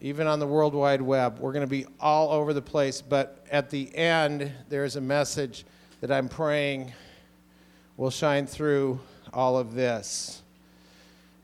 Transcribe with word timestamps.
even 0.00 0.28
on 0.28 0.38
the 0.38 0.46
World 0.46 0.72
Wide 0.72 1.02
Web. 1.02 1.40
We're 1.40 1.52
going 1.52 1.66
to 1.66 1.70
be 1.70 1.84
all 1.98 2.30
over 2.30 2.52
the 2.52 2.62
place, 2.62 3.02
but 3.02 3.44
at 3.50 3.70
the 3.70 3.92
end, 3.96 4.52
there's 4.68 4.94
a 4.94 5.00
message 5.00 5.64
that 6.00 6.12
I'm 6.12 6.28
praying 6.28 6.92
will 7.96 8.10
shine 8.10 8.44
through 8.46 8.98
all 9.32 9.56
of 9.56 9.74
this. 9.74 10.42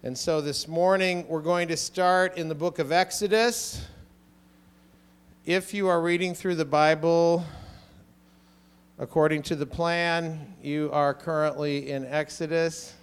And 0.02 0.18
so 0.18 0.40
this 0.40 0.66
morning, 0.66 1.24
we're 1.28 1.42
going 1.42 1.68
to 1.68 1.76
start 1.76 2.36
in 2.36 2.48
the 2.48 2.54
book 2.56 2.80
of 2.80 2.90
Exodus. 2.90 3.86
If 5.46 5.72
you 5.72 5.86
are 5.86 6.00
reading 6.00 6.34
through 6.34 6.56
the 6.56 6.64
Bible 6.64 7.44
according 8.98 9.42
to 9.42 9.54
the 9.54 9.66
plan, 9.66 10.54
you 10.60 10.90
are 10.92 11.14
currently 11.14 11.90
in 11.90 12.04
Exodus. 12.04 12.94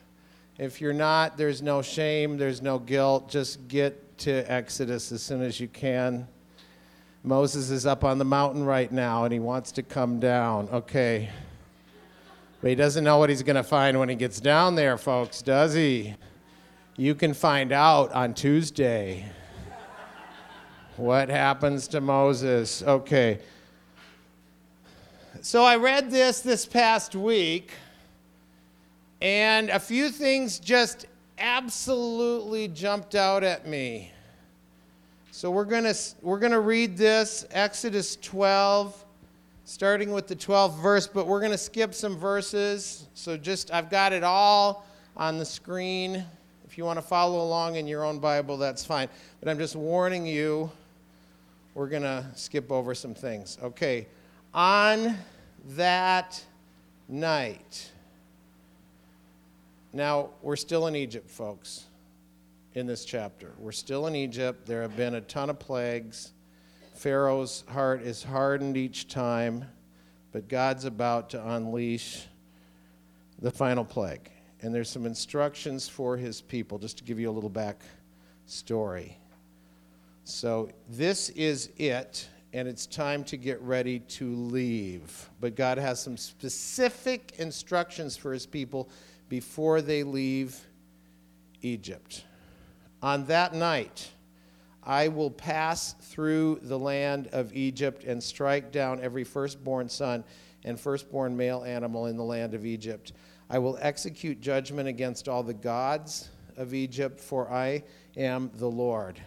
If 0.57 0.81
you're 0.81 0.91
not, 0.91 1.37
there's 1.37 1.61
no 1.61 1.81
shame, 1.81 2.37
there's 2.37 2.61
no 2.61 2.79
guilt. 2.79 3.29
Just 3.29 3.65
get 3.69 4.17
to 4.19 4.51
Exodus 4.51 5.11
as 5.13 5.23
soon 5.23 5.41
as 5.41 5.59
you 5.59 5.69
can. 5.69 6.27
Moses 7.23 7.69
is 7.69 7.85
up 7.85 8.03
on 8.03 8.17
the 8.17 8.25
mountain 8.25 8.65
right 8.65 8.91
now 8.91 9.23
and 9.23 9.31
he 9.31 9.39
wants 9.39 9.71
to 9.73 9.83
come 9.83 10.19
down. 10.19 10.67
Okay. 10.69 11.29
But 12.67 12.71
he 12.71 12.75
doesn't 12.75 13.05
know 13.05 13.17
what 13.17 13.29
he's 13.29 13.43
going 13.43 13.55
to 13.55 13.63
find 13.63 13.97
when 13.97 14.09
he 14.09 14.15
gets 14.15 14.41
down 14.41 14.75
there, 14.75 14.97
folks, 14.97 15.41
does 15.41 15.73
he? 15.73 16.15
You 16.97 17.15
can 17.15 17.33
find 17.33 17.71
out 17.71 18.11
on 18.11 18.33
Tuesday 18.33 19.25
what 20.97 21.29
happens 21.29 21.87
to 21.87 22.01
Moses. 22.01 22.83
Okay. 22.83 23.39
So 25.39 25.63
I 25.63 25.77
read 25.77 26.11
this 26.11 26.41
this 26.41 26.65
past 26.65 27.15
week, 27.15 27.71
and 29.21 29.69
a 29.69 29.79
few 29.79 30.09
things 30.09 30.59
just 30.59 31.05
absolutely 31.37 32.67
jumped 32.67 33.15
out 33.15 33.45
at 33.45 33.65
me. 33.65 34.11
So 35.31 35.51
we're 35.51 35.63
going 35.63 35.85
to 35.85 35.95
we're 36.21 36.39
going 36.39 36.51
to 36.51 36.59
read 36.59 36.97
this 36.97 37.45
Exodus 37.49 38.17
12 38.17 39.05
starting 39.67 40.13
with 40.13 40.27
the 40.27 40.35
12th 40.35 40.79
verse, 40.81 41.07
but 41.07 41.27
we're 41.27 41.41
going 41.41 41.51
to 41.51 41.57
skip 41.57 41.93
some 41.93 42.17
verses. 42.17 43.05
So 43.15 43.35
just 43.35 43.69
I've 43.69 43.89
got 43.89 44.13
it 44.13 44.23
all 44.23 44.87
on 45.17 45.37
the 45.37 45.45
screen. 45.45 46.23
If 46.65 46.77
you 46.77 46.85
want 46.85 46.97
to 46.99 47.05
follow 47.05 47.41
along 47.41 47.75
in 47.75 47.85
your 47.85 48.05
own 48.05 48.19
Bible, 48.19 48.55
that's 48.55 48.85
fine. 48.85 49.09
But 49.41 49.49
I'm 49.49 49.57
just 49.57 49.75
warning 49.75 50.25
you, 50.25 50.71
we're 51.73 51.89
going 51.89 52.03
to 52.03 52.25
skip 52.33 52.71
over 52.71 52.95
some 52.95 53.13
things. 53.13 53.57
Okay. 53.61 54.07
On 54.53 55.17
that 55.71 56.41
night. 57.09 57.91
Now, 59.91 60.29
we're 60.41 60.55
still 60.55 60.87
in 60.87 60.95
Egypt, 60.95 61.29
folks, 61.29 61.87
in 62.73 62.87
this 62.87 63.03
chapter. 63.03 63.51
We're 63.59 63.73
still 63.73 64.07
in 64.07 64.15
Egypt. 64.15 64.65
There 64.65 64.81
have 64.81 64.95
been 64.95 65.15
a 65.15 65.21
ton 65.21 65.49
of 65.49 65.59
plagues. 65.59 66.31
Pharaoh's 66.97 67.63
heart 67.69 68.01
is 68.01 68.23
hardened 68.23 68.75
each 68.75 69.07
time, 69.07 69.65
but 70.31 70.47
God's 70.47 70.85
about 70.85 71.29
to 71.31 71.49
unleash 71.49 72.25
the 73.39 73.51
final 73.51 73.85
plague 73.85 74.31
and 74.61 74.73
there's 74.73 74.89
some 74.89 75.05
instructions 75.05 75.87
for 75.87 76.17
his 76.17 76.41
people, 76.41 76.77
just 76.77 76.97
to 76.97 77.03
give 77.03 77.19
you 77.19 77.29
a 77.29 77.31
little 77.31 77.49
back 77.49 77.81
story. 78.45 79.17
So, 80.23 80.69
this 80.89 81.29
is 81.29 81.69
it, 81.77 82.27
and 82.53 82.67
it's 82.67 82.85
time 82.85 83.23
to 83.25 83.37
get 83.37 83.61
ready 83.61 83.99
to 83.99 84.35
leave. 84.35 85.29
But 85.39 85.55
God 85.55 85.77
has 85.77 86.01
some 86.01 86.17
specific 86.17 87.33
instructions 87.37 88.17
for 88.17 88.33
his 88.33 88.45
people 88.45 88.89
before 89.29 89.81
they 89.81 90.03
leave 90.03 90.59
Egypt. 91.61 92.25
On 93.01 93.25
that 93.25 93.53
night, 93.53 94.09
I 94.87 95.09
will 95.09 95.29
pass 95.29 95.95
through 95.99 96.61
the 96.63 96.79
land 96.79 97.27
of 97.33 97.53
Egypt 97.53 98.05
and 98.05 98.23
strike 98.23 98.71
down 98.71 99.01
every 99.01 99.25
firstborn 99.25 99.89
son 99.89 100.23
and 100.63 100.79
firstborn 100.79 101.35
male 101.35 101.65
animal 101.65 102.05
in 102.05 102.15
the 102.15 102.23
land 102.23 102.53
of 102.53 102.65
Egypt. 102.65 103.11
I 103.49 103.59
will 103.59 103.77
execute 103.81 104.39
judgment 104.39 104.87
against 104.87 105.27
all 105.27 105.43
the 105.43 105.53
gods 105.53 106.29
of 106.55 106.73
Egypt, 106.73 107.19
for 107.19 107.51
I 107.51 107.83
am 108.15 108.49
the 108.55 108.69
Lord. 108.69 109.21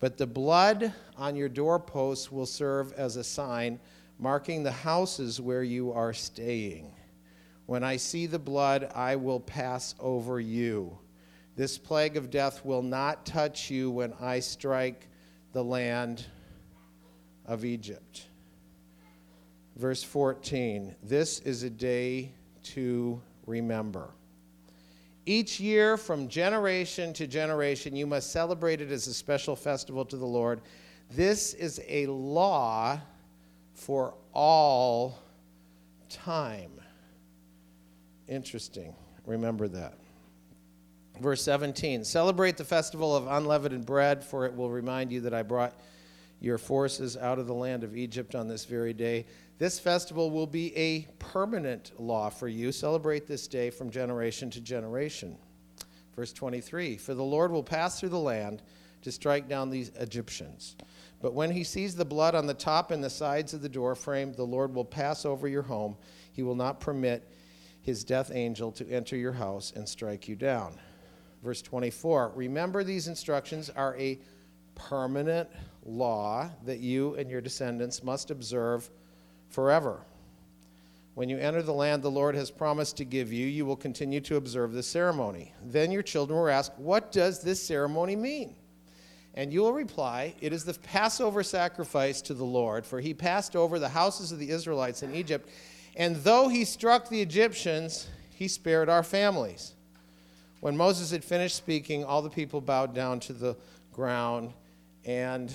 But 0.00 0.18
the 0.18 0.26
blood 0.26 0.92
on 1.16 1.34
your 1.34 1.48
doorposts 1.48 2.30
will 2.30 2.44
serve 2.44 2.92
as 2.92 3.16
a 3.16 3.24
sign, 3.24 3.80
marking 4.18 4.62
the 4.62 4.70
houses 4.70 5.40
where 5.40 5.62
you 5.62 5.92
are 5.92 6.12
staying. 6.12 6.92
When 7.64 7.82
I 7.82 7.96
see 7.96 8.26
the 8.26 8.38
blood, 8.38 8.90
I 8.94 9.16
will 9.16 9.40
pass 9.40 9.94
over 9.98 10.38
you. 10.38 10.98
This 11.54 11.76
plague 11.76 12.16
of 12.16 12.30
death 12.30 12.64
will 12.64 12.82
not 12.82 13.26
touch 13.26 13.70
you 13.70 13.90
when 13.90 14.14
I 14.20 14.40
strike 14.40 15.08
the 15.52 15.62
land 15.62 16.24
of 17.46 17.64
Egypt. 17.64 18.26
Verse 19.76 20.02
14 20.02 20.94
This 21.02 21.40
is 21.40 21.62
a 21.62 21.70
day 21.70 22.32
to 22.62 23.20
remember. 23.46 24.10
Each 25.24 25.60
year, 25.60 25.96
from 25.96 26.26
generation 26.28 27.12
to 27.14 27.26
generation, 27.26 27.94
you 27.94 28.06
must 28.06 28.32
celebrate 28.32 28.80
it 28.80 28.90
as 28.90 29.06
a 29.06 29.14
special 29.14 29.54
festival 29.54 30.04
to 30.06 30.16
the 30.16 30.26
Lord. 30.26 30.62
This 31.10 31.54
is 31.54 31.80
a 31.86 32.06
law 32.06 32.98
for 33.74 34.14
all 34.32 35.18
time. 36.08 36.72
Interesting. 38.26 38.94
Remember 39.26 39.68
that. 39.68 39.94
Verse 41.20 41.42
17 41.42 42.04
Celebrate 42.04 42.56
the 42.56 42.64
festival 42.64 43.14
of 43.14 43.26
unleavened 43.26 43.86
bread, 43.86 44.24
for 44.24 44.46
it 44.46 44.54
will 44.54 44.70
remind 44.70 45.12
you 45.12 45.20
that 45.22 45.34
I 45.34 45.42
brought 45.42 45.78
your 46.40 46.58
forces 46.58 47.16
out 47.16 47.38
of 47.38 47.46
the 47.46 47.54
land 47.54 47.84
of 47.84 47.96
Egypt 47.96 48.34
on 48.34 48.48
this 48.48 48.64
very 48.64 48.92
day. 48.92 49.26
This 49.58 49.78
festival 49.78 50.30
will 50.30 50.46
be 50.46 50.76
a 50.76 51.02
permanent 51.20 51.92
law 52.00 52.30
for 52.30 52.48
you. 52.48 52.72
Celebrate 52.72 53.28
this 53.28 53.46
day 53.46 53.70
from 53.70 53.90
generation 53.90 54.50
to 54.50 54.60
generation. 54.60 55.38
Verse 56.16 56.32
23 56.32 56.96
For 56.96 57.14
the 57.14 57.22
Lord 57.22 57.52
will 57.52 57.62
pass 57.62 58.00
through 58.00 58.08
the 58.08 58.18
land 58.18 58.62
to 59.02 59.12
strike 59.12 59.48
down 59.48 59.70
these 59.70 59.90
Egyptians. 60.00 60.76
But 61.20 61.34
when 61.34 61.52
he 61.52 61.62
sees 61.62 61.94
the 61.94 62.04
blood 62.04 62.34
on 62.34 62.46
the 62.46 62.54
top 62.54 62.90
and 62.90 63.02
the 63.02 63.10
sides 63.10 63.54
of 63.54 63.62
the 63.62 63.68
door 63.68 63.94
frame, 63.94 64.32
the 64.32 64.42
Lord 64.42 64.74
will 64.74 64.84
pass 64.84 65.24
over 65.24 65.46
your 65.46 65.62
home. 65.62 65.96
He 66.32 66.42
will 66.42 66.56
not 66.56 66.80
permit 66.80 67.28
his 67.80 68.02
death 68.02 68.30
angel 68.34 68.72
to 68.72 68.88
enter 68.90 69.16
your 69.16 69.32
house 69.32 69.72
and 69.74 69.88
strike 69.88 70.28
you 70.28 70.34
down. 70.34 70.80
Verse 71.42 71.62
24 71.62 72.32
Remember, 72.34 72.84
these 72.84 73.08
instructions 73.08 73.70
are 73.70 73.96
a 73.96 74.18
permanent 74.74 75.48
law 75.84 76.50
that 76.64 76.78
you 76.78 77.14
and 77.14 77.30
your 77.30 77.40
descendants 77.40 78.02
must 78.02 78.30
observe 78.30 78.88
forever. 79.48 80.00
When 81.14 81.28
you 81.28 81.36
enter 81.36 81.60
the 81.60 81.74
land 81.74 82.02
the 82.02 82.10
Lord 82.10 82.34
has 82.34 82.50
promised 82.50 82.96
to 82.96 83.04
give 83.04 83.32
you, 83.32 83.46
you 83.46 83.66
will 83.66 83.76
continue 83.76 84.20
to 84.22 84.36
observe 84.36 84.72
this 84.72 84.86
ceremony. 84.86 85.52
Then 85.62 85.90
your 85.90 86.02
children 86.02 86.38
will 86.38 86.48
ask, 86.48 86.72
What 86.78 87.12
does 87.12 87.42
this 87.42 87.62
ceremony 87.62 88.16
mean? 88.16 88.56
And 89.34 89.52
you 89.52 89.60
will 89.60 89.72
reply, 89.72 90.34
It 90.40 90.52
is 90.52 90.64
the 90.64 90.74
Passover 90.74 91.42
sacrifice 91.42 92.22
to 92.22 92.34
the 92.34 92.44
Lord, 92.44 92.86
for 92.86 93.00
he 93.00 93.12
passed 93.12 93.56
over 93.56 93.78
the 93.78 93.88
houses 93.88 94.32
of 94.32 94.38
the 94.38 94.50
Israelites 94.50 95.02
in 95.02 95.14
Egypt, 95.14 95.50
and 95.96 96.16
though 96.16 96.48
he 96.48 96.64
struck 96.64 97.08
the 97.08 97.20
Egyptians, 97.20 98.08
he 98.30 98.48
spared 98.48 98.88
our 98.88 99.02
families. 99.02 99.74
When 100.62 100.76
Moses 100.76 101.10
had 101.10 101.24
finished 101.24 101.56
speaking, 101.56 102.04
all 102.04 102.22
the 102.22 102.30
people 102.30 102.60
bowed 102.60 102.94
down 102.94 103.18
to 103.18 103.32
the 103.32 103.56
ground 103.92 104.52
and 105.04 105.52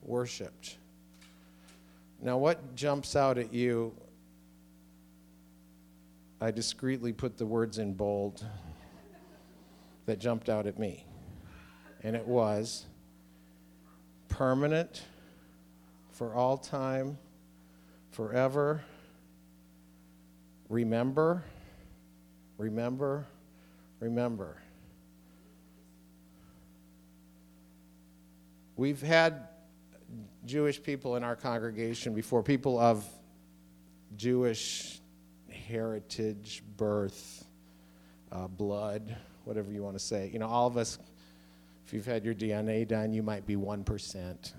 worshiped. 0.00 0.76
Now, 2.22 2.38
what 2.38 2.76
jumps 2.76 3.16
out 3.16 3.36
at 3.36 3.52
you 3.52 3.92
I 6.40 6.52
discreetly 6.52 7.12
put 7.12 7.36
the 7.36 7.46
words 7.46 7.78
in 7.78 7.94
bold 7.94 8.46
that 10.06 10.20
jumped 10.20 10.48
out 10.48 10.68
at 10.68 10.78
me. 10.78 11.04
And 12.04 12.14
it 12.14 12.24
was 12.24 12.86
permanent, 14.28 15.02
for 16.12 16.32
all 16.32 16.56
time, 16.56 17.18
forever. 18.12 18.84
Remember, 20.68 21.42
remember, 22.56 23.26
remember. 24.00 24.56
We've 28.76 29.02
had 29.02 29.48
Jewish 30.46 30.82
people 30.82 31.16
in 31.16 31.24
our 31.24 31.36
congregation 31.36 32.14
before, 32.14 32.42
people 32.42 32.78
of 32.78 33.04
Jewish 34.16 35.00
heritage, 35.50 36.62
birth, 36.76 37.44
uh, 38.32 38.46
blood, 38.46 39.16
whatever 39.44 39.70
you 39.72 39.82
want 39.82 39.96
to 39.96 40.04
say. 40.04 40.30
You 40.32 40.38
know, 40.38 40.46
all 40.46 40.66
of 40.66 40.76
us, 40.76 40.98
if 41.86 41.92
you've 41.92 42.06
had 42.06 42.24
your 42.24 42.34
DNA 42.34 42.86
done, 42.86 43.12
you 43.12 43.22
might 43.22 43.46
be 43.46 43.56
1%. 43.56 44.52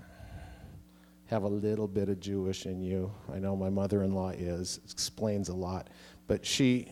Have 1.26 1.44
a 1.44 1.48
little 1.48 1.86
bit 1.86 2.08
of 2.08 2.20
Jewish 2.20 2.66
in 2.66 2.80
you. 2.80 3.12
I 3.32 3.38
know 3.38 3.56
my 3.56 3.70
mother 3.70 4.02
in 4.02 4.14
law 4.14 4.30
is. 4.30 4.80
Explains 4.90 5.48
a 5.48 5.54
lot. 5.54 5.88
But 6.26 6.44
she, 6.44 6.88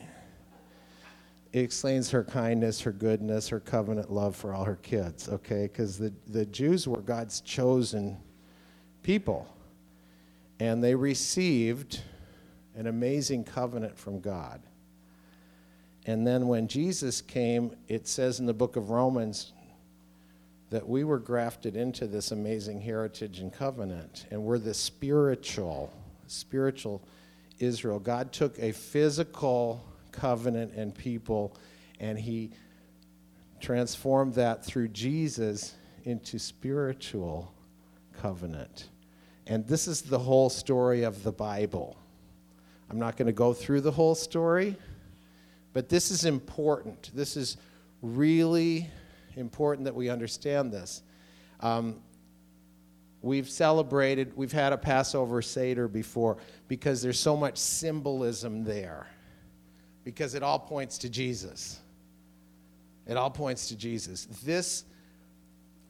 it 1.53 1.61
explains 1.61 2.11
her 2.11 2.25
kindness, 2.25 2.81
her 2.83 2.93
goodness, 2.93 3.49
her 3.49 3.61
covenant 3.61 4.13
love 4.13 4.37
for 4.37 4.53
all 4.53 4.65
her 4.65 4.77
kids, 4.77 5.29
okay? 5.29 5.63
Because 5.63 5.97
the, 5.97 6.13
the 6.27 6.45
Jews 6.45 6.87
were 6.87 7.01
God's 7.01 7.41
chosen 7.41 8.19
people. 9.03 9.49
And 10.61 10.85
they 10.85 10.95
received 10.95 12.01
an 12.75 12.87
amazing 12.87 13.45
covenant 13.45 13.99
from 13.99 14.21
God. 14.21 14.61
And 16.05 16.27
then 16.27 16.49
when 16.49 16.69
Jesus 16.69 17.21
came, 17.21 17.77
it 17.89 18.07
says 18.07 18.41
in 18.41 18.47
the 18.47 18.55
book 18.55 18.77
of 18.77 18.91
Romans 18.91 19.53
that 20.71 20.87
we 20.87 21.05
were 21.05 21.19
grafted 21.19 21.77
into 21.77 22.07
this 22.07 22.31
amazing 22.31 22.81
heritage 22.81 23.41
and 23.41 23.53
covenant, 23.53 24.27
and 24.31 24.43
we're 24.43 24.59
the 24.59 24.75
spiritual, 24.75 25.93
spiritual 26.27 27.03
Israel. 27.59 27.99
God 27.99 28.33
took 28.33 28.59
a 28.59 28.73
physical 28.73 29.83
covenant 30.19 30.73
and 30.75 30.95
people, 30.95 31.57
and 32.01 32.19
He 32.19 32.51
transformed 33.61 34.35
that 34.35 34.65
through 34.65 34.89
Jesus 34.89 35.75
into 36.05 36.39
spiritual 36.39 37.53
covenant. 38.21 38.89
And 39.47 39.67
this 39.67 39.89
is 39.89 40.03
the 40.03 40.19
whole 40.19 40.51
story 40.51 41.03
of 41.03 41.23
the 41.23 41.33
Bible. 41.33 41.97
I'm 42.91 42.99
not 42.99 43.17
going 43.17 43.27
to 43.27 43.33
go 43.33 43.53
through 43.53 43.83
the 43.83 43.91
whole 43.91 44.15
story, 44.15 44.77
but 45.73 45.89
this 45.89 46.11
is 46.11 46.25
important. 46.25 47.11
This 47.15 47.37
is 47.37 47.57
really 48.03 48.89
important 49.37 49.85
that 49.85 49.95
we 49.95 50.09
understand 50.09 50.73
this. 50.73 51.03
Um, 51.61 51.97
we've 53.23 53.49
celebrated, 53.49 54.37
we've 54.37 54.53
had 54.53 54.73
a 54.73 54.79
Passover 54.79 55.43
Seder 55.43 55.89
before 55.89 56.39
because 56.69 57.03
there's 57.03 57.19
so 57.19 57.37
much 57.37 57.59
symbolism 57.59 58.65
there, 58.65 59.07
because 60.09 60.35
it 60.35 60.43
all 60.43 60.59
points 60.59 60.97
to 60.97 61.11
Jesus. 61.11 61.81
It 63.07 63.19
all 63.19 63.29
points 63.29 63.69
to 63.69 63.77
Jesus. 63.77 64.25
This, 64.43 64.85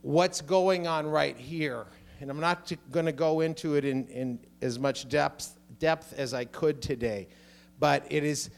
what's 0.02 0.40
going 0.40 0.88
on 0.88 1.06
right 1.06 1.36
here, 1.36 1.86
and 2.20 2.28
I'm 2.28 2.40
not 2.40 2.72
going 2.90 3.06
to 3.06 3.12
go 3.12 3.42
into 3.42 3.76
it 3.76 3.84
in, 3.84 4.08
in 4.08 4.40
as 4.60 4.76
much 4.76 5.08
depth 5.08 5.56
depth 5.78 6.14
as 6.18 6.34
I 6.34 6.46
could 6.46 6.82
today. 6.82 7.28
But 7.78 8.06
it 8.10 8.24
is 8.24 8.50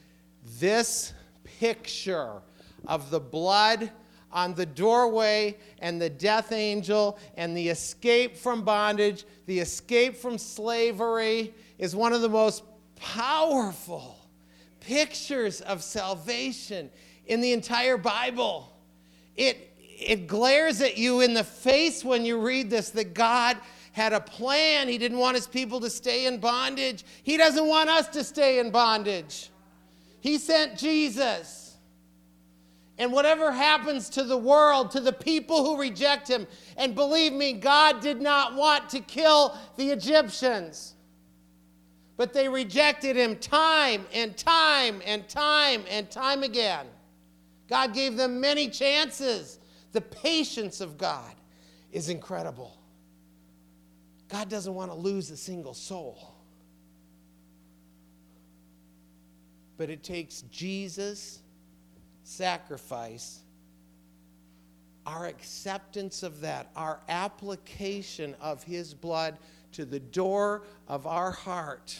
this 0.58 1.12
picture 1.44 2.40
of 2.86 3.10
the 3.10 3.20
blood 3.20 3.92
on 4.32 4.54
the 4.54 4.64
doorway 4.64 5.58
and 5.80 6.00
the 6.00 6.08
death 6.08 6.52
angel 6.52 7.18
and 7.36 7.54
the 7.54 7.68
escape 7.68 8.38
from 8.38 8.62
bondage, 8.62 9.26
the 9.44 9.58
escape 9.58 10.16
from 10.16 10.38
slavery 10.38 11.52
is 11.76 11.94
one 11.94 12.14
of 12.14 12.22
the 12.22 12.30
most 12.30 12.62
powerful 12.96 14.19
pictures 14.80 15.60
of 15.60 15.82
salvation 15.82 16.90
in 17.26 17.40
the 17.40 17.52
entire 17.52 17.96
Bible. 17.96 18.72
It, 19.36 19.72
it 19.78 20.26
glares 20.26 20.80
at 20.80 20.98
you 20.98 21.20
in 21.20 21.34
the 21.34 21.44
face 21.44 22.04
when 22.04 22.24
you 22.24 22.40
read 22.40 22.70
this 22.70 22.90
that 22.90 23.14
God 23.14 23.56
had 23.92 24.12
a 24.12 24.20
plan. 24.20 24.88
He 24.88 24.98
didn't 24.98 25.18
want 25.18 25.36
his 25.36 25.46
people 25.46 25.80
to 25.80 25.90
stay 25.90 26.26
in 26.26 26.38
bondage. 26.38 27.04
He 27.22 27.36
doesn't 27.36 27.66
want 27.66 27.90
us 27.90 28.08
to 28.08 28.24
stay 28.24 28.58
in 28.58 28.70
bondage. 28.70 29.50
He 30.20 30.38
sent 30.38 30.78
Jesus. 30.78 31.76
And 32.98 33.12
whatever 33.12 33.50
happens 33.50 34.10
to 34.10 34.24
the 34.24 34.36
world, 34.36 34.90
to 34.90 35.00
the 35.00 35.12
people 35.12 35.64
who 35.64 35.80
reject 35.80 36.28
him, 36.28 36.46
and 36.76 36.94
believe 36.94 37.32
me, 37.32 37.54
God 37.54 38.00
did 38.00 38.20
not 38.20 38.54
want 38.54 38.90
to 38.90 39.00
kill 39.00 39.56
the 39.76 39.90
Egyptians. 39.90 40.94
But 42.20 42.34
they 42.34 42.50
rejected 42.50 43.16
him 43.16 43.36
time 43.36 44.04
and 44.12 44.36
time 44.36 45.00
and 45.06 45.26
time 45.26 45.84
and 45.88 46.10
time 46.10 46.42
again. 46.42 46.84
God 47.66 47.94
gave 47.94 48.18
them 48.18 48.42
many 48.42 48.68
chances. 48.68 49.58
The 49.92 50.02
patience 50.02 50.82
of 50.82 50.98
God 50.98 51.32
is 51.92 52.10
incredible. 52.10 52.76
God 54.28 54.50
doesn't 54.50 54.74
want 54.74 54.90
to 54.90 54.94
lose 54.98 55.30
a 55.30 55.36
single 55.38 55.72
soul. 55.72 56.34
But 59.78 59.88
it 59.88 60.02
takes 60.02 60.42
Jesus' 60.50 61.38
sacrifice, 62.22 63.40
our 65.06 65.24
acceptance 65.24 66.22
of 66.22 66.42
that, 66.42 66.68
our 66.76 67.00
application 67.08 68.36
of 68.42 68.62
His 68.62 68.92
blood 68.92 69.38
to 69.72 69.86
the 69.86 70.00
door 70.00 70.64
of 70.86 71.06
our 71.06 71.30
heart 71.30 71.98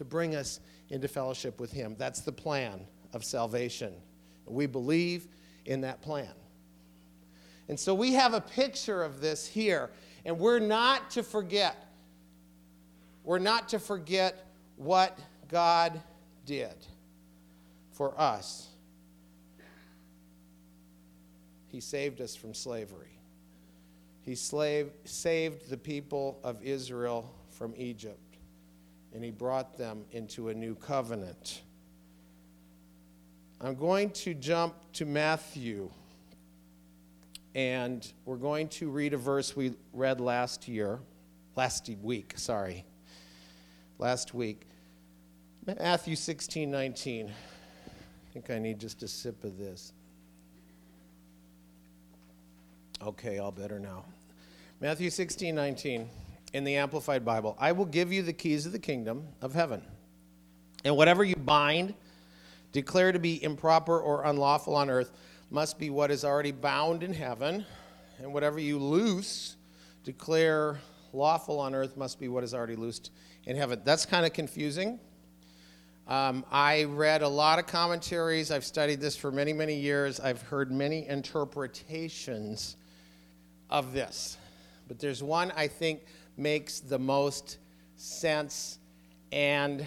to 0.00 0.04
bring 0.06 0.34
us 0.34 0.60
into 0.88 1.06
fellowship 1.06 1.60
with 1.60 1.70
Him. 1.70 1.94
That's 1.98 2.22
the 2.22 2.32
plan 2.32 2.80
of 3.12 3.22
salvation. 3.22 3.92
We 4.46 4.64
believe 4.64 5.28
in 5.66 5.82
that 5.82 6.00
plan. 6.00 6.32
And 7.68 7.78
so 7.78 7.94
we 7.94 8.14
have 8.14 8.32
a 8.32 8.40
picture 8.40 9.02
of 9.02 9.20
this 9.20 9.46
here. 9.46 9.90
And 10.24 10.38
we're 10.38 10.58
not 10.58 11.10
to 11.10 11.22
forget. 11.22 11.86
We're 13.24 13.40
not 13.40 13.68
to 13.68 13.78
forget 13.78 14.46
what 14.76 15.18
God 15.48 16.00
did 16.46 16.74
for 17.92 18.18
us. 18.18 18.68
He 21.68 21.80
saved 21.80 22.22
us 22.22 22.34
from 22.34 22.54
slavery. 22.54 23.18
He 24.22 24.34
slave, 24.34 24.92
saved 25.04 25.68
the 25.68 25.76
people 25.76 26.40
of 26.42 26.62
Israel 26.62 27.30
from 27.50 27.74
Egypt, 27.76 28.29
and 29.14 29.24
he 29.24 29.30
brought 29.30 29.76
them 29.76 30.04
into 30.12 30.48
a 30.48 30.54
new 30.54 30.74
covenant. 30.74 31.62
I'm 33.60 33.74
going 33.74 34.10
to 34.10 34.34
jump 34.34 34.74
to 34.94 35.04
Matthew 35.04 35.90
and 37.54 38.10
we're 38.24 38.36
going 38.36 38.68
to 38.68 38.90
read 38.90 39.12
a 39.12 39.16
verse 39.16 39.56
we 39.56 39.74
read 39.92 40.20
last 40.20 40.68
year, 40.68 41.00
last 41.56 41.90
week, 42.02 42.34
sorry, 42.36 42.84
last 43.98 44.34
week. 44.34 44.66
Matthew 45.66 46.16
16, 46.16 46.70
19. 46.70 47.28
I 47.28 48.32
think 48.32 48.50
I 48.50 48.58
need 48.58 48.78
just 48.78 49.02
a 49.02 49.08
sip 49.08 49.42
of 49.44 49.58
this. 49.58 49.92
Okay, 53.02 53.38
all 53.38 53.50
better 53.50 53.78
now. 53.80 54.04
Matthew 54.80 55.10
16, 55.10 55.54
19 55.54 56.08
in 56.52 56.64
the 56.64 56.76
Amplified 56.76 57.24
Bible. 57.24 57.56
I 57.58 57.72
will 57.72 57.84
give 57.86 58.12
you 58.12 58.22
the 58.22 58.32
keys 58.32 58.66
of 58.66 58.72
the 58.72 58.78
kingdom 58.78 59.28
of 59.40 59.54
heaven. 59.54 59.82
And 60.84 60.96
whatever 60.96 61.22
you 61.24 61.36
bind, 61.36 61.94
declare 62.72 63.12
to 63.12 63.18
be 63.18 63.42
improper 63.42 63.98
or 63.98 64.24
unlawful 64.24 64.74
on 64.74 64.90
earth, 64.90 65.12
must 65.50 65.78
be 65.78 65.90
what 65.90 66.10
is 66.10 66.24
already 66.24 66.52
bound 66.52 67.02
in 67.02 67.12
heaven. 67.12 67.64
And 68.18 68.32
whatever 68.32 68.58
you 68.58 68.78
loose, 68.78 69.56
declare 70.04 70.78
lawful 71.12 71.58
on 71.58 71.74
earth, 71.74 71.96
must 71.96 72.18
be 72.18 72.28
what 72.28 72.44
is 72.44 72.54
already 72.54 72.76
loosed 72.76 73.10
in 73.46 73.56
heaven. 73.56 73.80
That's 73.84 74.06
kind 74.06 74.26
of 74.26 74.32
confusing. 74.32 75.00
Um, 76.06 76.44
I 76.50 76.84
read 76.84 77.22
a 77.22 77.28
lot 77.28 77.58
of 77.58 77.66
commentaries. 77.66 78.50
I've 78.50 78.64
studied 78.64 79.00
this 79.00 79.16
for 79.16 79.30
many, 79.30 79.52
many 79.52 79.76
years. 79.76 80.18
I've 80.18 80.42
heard 80.42 80.72
many 80.72 81.06
interpretations 81.06 82.76
of 83.68 83.92
this. 83.92 84.36
But 84.88 84.98
there's 84.98 85.22
one 85.22 85.52
I 85.56 85.68
think 85.68 86.02
makes 86.36 86.80
the 86.80 86.98
most 86.98 87.58
sense 87.96 88.78
and 89.32 89.86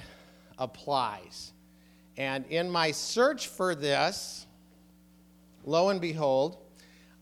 applies. 0.57 1.51
And 2.17 2.45
in 2.47 2.69
my 2.69 2.91
search 2.91 3.47
for 3.47 3.73
this, 3.75 4.45
lo 5.65 5.89
and 5.89 6.00
behold, 6.00 6.57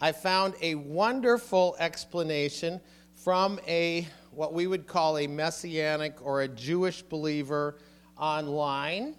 I 0.02 0.12
found 0.12 0.56
a 0.62 0.76
wonderful 0.76 1.76
explanation 1.80 2.82
from 3.16 3.60
a 3.68 4.08
what 4.32 4.54
we 4.54 4.66
would 4.66 4.88
call 4.88 5.18
a 5.18 5.28
messianic 5.28 6.16
or 6.26 6.42
a 6.42 6.48
Jewish 6.48 7.02
believer 7.02 7.78
online. 8.18 9.16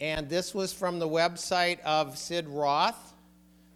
And 0.00 0.28
this 0.28 0.54
was 0.54 0.72
from 0.72 0.98
the 0.98 1.08
website 1.08 1.80
of 1.80 2.18
Sid 2.18 2.48
Roth. 2.48 3.14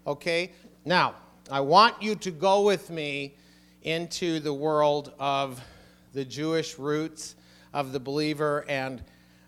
Okay? 0.06 0.52
Now, 0.84 1.14
I 1.50 1.61
want 1.61 2.02
you 2.02 2.14
to 2.16 2.30
go 2.30 2.62
with 2.62 2.90
me 2.90 3.34
into 3.82 4.40
the 4.40 4.52
world 4.52 5.12
of 5.18 5.60
the 6.12 6.24
Jewish 6.24 6.78
roots 6.78 7.34
of 7.72 7.92
the 7.92 8.00
believer. 8.00 8.64
And 8.68 9.02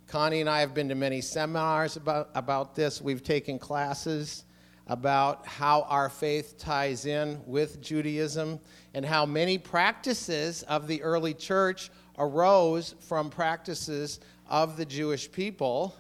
Connie 0.07 0.41
and 0.41 0.51
I 0.51 0.61
have 0.61 0.75
been 0.75 0.89
to 0.89 0.95
many 0.95 1.21
seminars 1.21 1.97
about, 1.97 2.31
about 2.35 2.75
this. 2.75 3.01
We've 3.01 3.23
taken 3.23 3.59
classes 3.59 4.45
about 4.87 5.47
how 5.47 5.83
our 5.83 6.09
faith 6.09 6.59
ties 6.59 7.07
in 7.07 7.41
with 7.47 7.81
Judaism 7.81 8.61
and 8.93 9.05
how 9.05 9.25
many 9.25 9.57
practices 9.57 10.63
of 10.65 10.87
the 10.87 11.03
early 11.03 11.33
church 11.33 11.91
arose 12.19 12.95
from 13.01 13.31
practices 13.31 14.21
of 14.49 14.77
the 14.77 14.85
Jewish 14.85 15.31
people. 15.31 15.97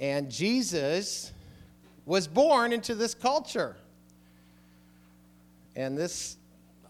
And 0.00 0.30
Jesus 0.30 1.32
was 2.06 2.26
born 2.26 2.72
into 2.72 2.94
this 2.94 3.14
culture. 3.14 3.76
And 5.76 5.96
this 5.96 6.36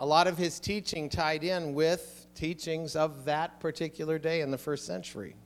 a 0.00 0.07
lot 0.07 0.26
of 0.26 0.38
his 0.38 0.59
teaching 0.59 1.11
tied 1.11 1.45
in 1.45 1.75
with 1.75 2.26
teachings 2.35 2.97
of 2.97 3.26
that 3.26 3.61
particular 3.61 4.19
day 4.19 4.40
in 4.40 4.50
the 4.50 4.57
first 4.57 4.87
century. 4.87 5.37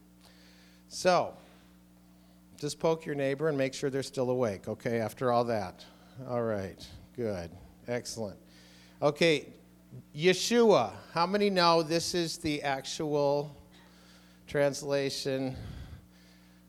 So, 0.87 1.34
just 2.56 2.78
poke 2.78 3.04
your 3.04 3.16
neighbor 3.16 3.49
and 3.49 3.58
make 3.58 3.75
sure 3.75 3.90
they're 3.90 4.04
still 4.04 4.30
awake, 4.30 4.68
okay, 4.68 5.00
after 5.00 5.32
all 5.32 5.42
that. 5.46 5.84
All 6.28 6.44
right, 6.44 6.87
good, 7.16 7.50
excellent. 7.88 8.38
Okay, 9.02 9.49
Yeshua. 10.16 10.92
How 11.12 11.26
many 11.26 11.50
know 11.50 11.82
this 11.82 12.14
is 12.14 12.38
the 12.38 12.62
actual 12.62 13.56
translation 14.46 15.56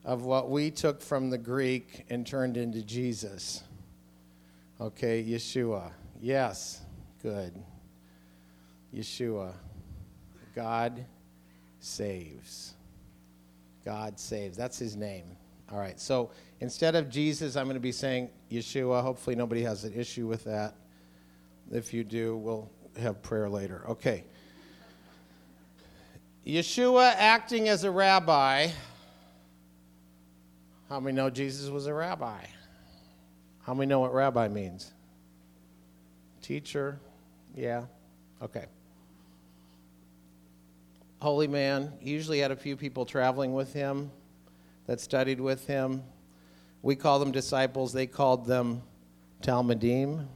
of 0.04 0.24
what 0.24 0.50
we 0.50 0.72
took 0.72 1.02
from 1.02 1.30
the 1.30 1.38
Greek 1.38 2.04
and 2.10 2.26
turned 2.26 2.58
into 2.58 2.82
Jesus? 2.82 3.64
Okay, 4.82 5.24
Yeshua. 5.24 5.92
Yes, 6.20 6.82
good. 7.22 7.54
Yeshua. 8.96 9.54
God 10.56 11.06
saves. 11.80 12.74
God 13.84 14.20
saves. 14.20 14.56
That's 14.56 14.80
his 14.80 14.96
name. 14.96 15.26
All 15.72 15.78
right. 15.78 16.00
So 16.00 16.32
instead 16.62 16.96
of 16.96 17.10
Jesus, 17.10 17.56
I'm 17.56 17.66
going 17.66 17.76
to 17.76 17.82
be 17.82 17.92
saying 17.92 18.30
Yeshua. 18.52 19.02
Hopefully, 19.02 19.36
nobody 19.36 19.62
has 19.64 19.84
an 19.84 19.94
issue 19.94 20.28
with 20.28 20.46
that. 20.46 20.76
If 21.72 21.94
you 21.94 22.04
do, 22.04 22.38
we'll 22.38 22.70
have 22.98 23.22
prayer 23.22 23.50
later. 23.50 23.84
Okay. 23.90 24.24
Yeshua 26.46 27.14
acting 27.18 27.68
as 27.68 27.84
a 27.84 27.92
rabbi. 27.92 28.70
How 30.88 31.00
many 31.00 31.16
know 31.16 31.30
Jesus 31.30 31.70
was 31.70 31.88
a 31.88 31.94
rabbi? 31.94 32.46
How 33.64 33.74
many 33.74 33.90
know 33.90 34.00
what 34.00 34.14
rabbi 34.14 34.48
means? 34.48 34.94
Teacher? 36.42 37.00
Yeah. 37.56 37.86
Okay 38.42 38.66
holy 41.26 41.48
man. 41.48 41.92
He 42.02 42.12
usually 42.12 42.38
had 42.38 42.52
a 42.52 42.56
few 42.56 42.78
people 42.78 43.04
traveling 43.04 43.56
with 43.56 43.74
him 43.74 44.12
that 44.86 45.02
studied 45.02 45.42
with 45.42 45.66
him. 45.66 46.04
We 46.84 46.96
call 46.96 47.18
them 47.18 47.32
disciples, 47.32 47.92
they 47.92 48.06
called 48.06 48.46
them 48.46 48.84
talmidim. 49.42 50.28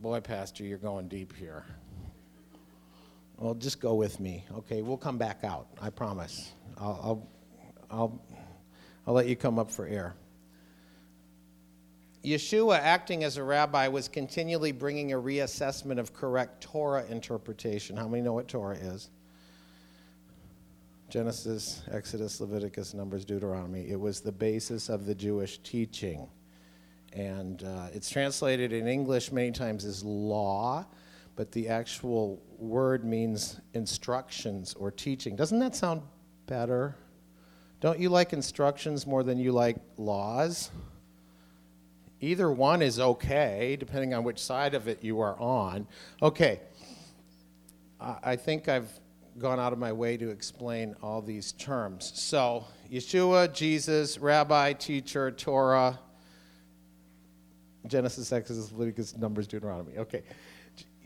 Boy, 0.00 0.20
Pastor, 0.20 0.64
you're 0.64 0.78
going 0.78 1.08
deep 1.08 1.36
here. 1.36 1.66
Well, 3.36 3.52
just 3.52 3.82
go 3.82 3.92
with 3.96 4.18
me. 4.18 4.46
Okay, 4.50 4.80
we'll 4.80 4.96
come 4.96 5.18
back 5.18 5.44
out. 5.44 5.66
I 5.78 5.90
promise. 5.90 6.50
I'll, 6.78 7.00
I'll, 7.02 7.28
I'll, 7.90 8.24
I'll 9.06 9.12
let 9.12 9.26
you 9.26 9.36
come 9.36 9.58
up 9.58 9.70
for 9.70 9.86
air. 9.86 10.14
Yeshua, 12.24 12.78
acting 12.78 13.24
as 13.24 13.38
a 13.38 13.42
rabbi, 13.42 13.88
was 13.88 14.06
continually 14.08 14.72
bringing 14.72 15.12
a 15.12 15.16
reassessment 15.16 15.98
of 15.98 16.12
correct 16.12 16.62
Torah 16.62 17.04
interpretation. 17.06 17.96
How 17.96 18.08
many 18.08 18.22
know 18.22 18.34
what 18.34 18.46
Torah 18.46 18.76
is? 18.76 19.08
Genesis, 21.08 21.82
Exodus, 21.90 22.40
Leviticus, 22.40 22.94
Numbers, 22.94 23.24
Deuteronomy. 23.24 23.88
It 23.88 23.98
was 23.98 24.20
the 24.20 24.32
basis 24.32 24.88
of 24.88 25.06
the 25.06 25.14
Jewish 25.14 25.58
teaching. 25.58 26.28
And 27.14 27.64
uh, 27.64 27.88
it's 27.92 28.08
translated 28.10 28.72
in 28.72 28.86
English 28.86 29.32
many 29.32 29.50
times 29.50 29.84
as 29.84 30.04
law, 30.04 30.86
but 31.36 31.50
the 31.52 31.68
actual 31.68 32.40
word 32.58 33.04
means 33.04 33.60
instructions 33.72 34.74
or 34.74 34.90
teaching. 34.90 35.34
Doesn't 35.36 35.58
that 35.58 35.74
sound 35.74 36.02
better? 36.46 36.94
Don't 37.80 37.98
you 37.98 38.10
like 38.10 38.32
instructions 38.34 39.06
more 39.06 39.22
than 39.22 39.38
you 39.38 39.52
like 39.52 39.78
laws? 39.96 40.70
Either 42.20 42.50
one 42.52 42.82
is 42.82 43.00
okay, 43.00 43.76
depending 43.78 44.12
on 44.12 44.24
which 44.24 44.38
side 44.38 44.74
of 44.74 44.88
it 44.88 45.02
you 45.02 45.20
are 45.20 45.38
on. 45.40 45.86
Okay, 46.22 46.60
I 47.98 48.36
think 48.36 48.68
I've 48.68 48.90
gone 49.38 49.58
out 49.58 49.72
of 49.72 49.78
my 49.78 49.92
way 49.92 50.16
to 50.16 50.28
explain 50.30 50.94
all 51.02 51.22
these 51.22 51.52
terms. 51.52 52.12
So, 52.14 52.64
Yeshua, 52.92 53.52
Jesus, 53.54 54.18
Rabbi, 54.18 54.74
Teacher, 54.74 55.30
Torah, 55.30 55.98
Genesis, 57.86 58.32
Exodus, 58.32 58.70
Leviticus, 58.72 59.16
Numbers, 59.16 59.46
Deuteronomy. 59.46 59.96
Okay. 59.96 60.22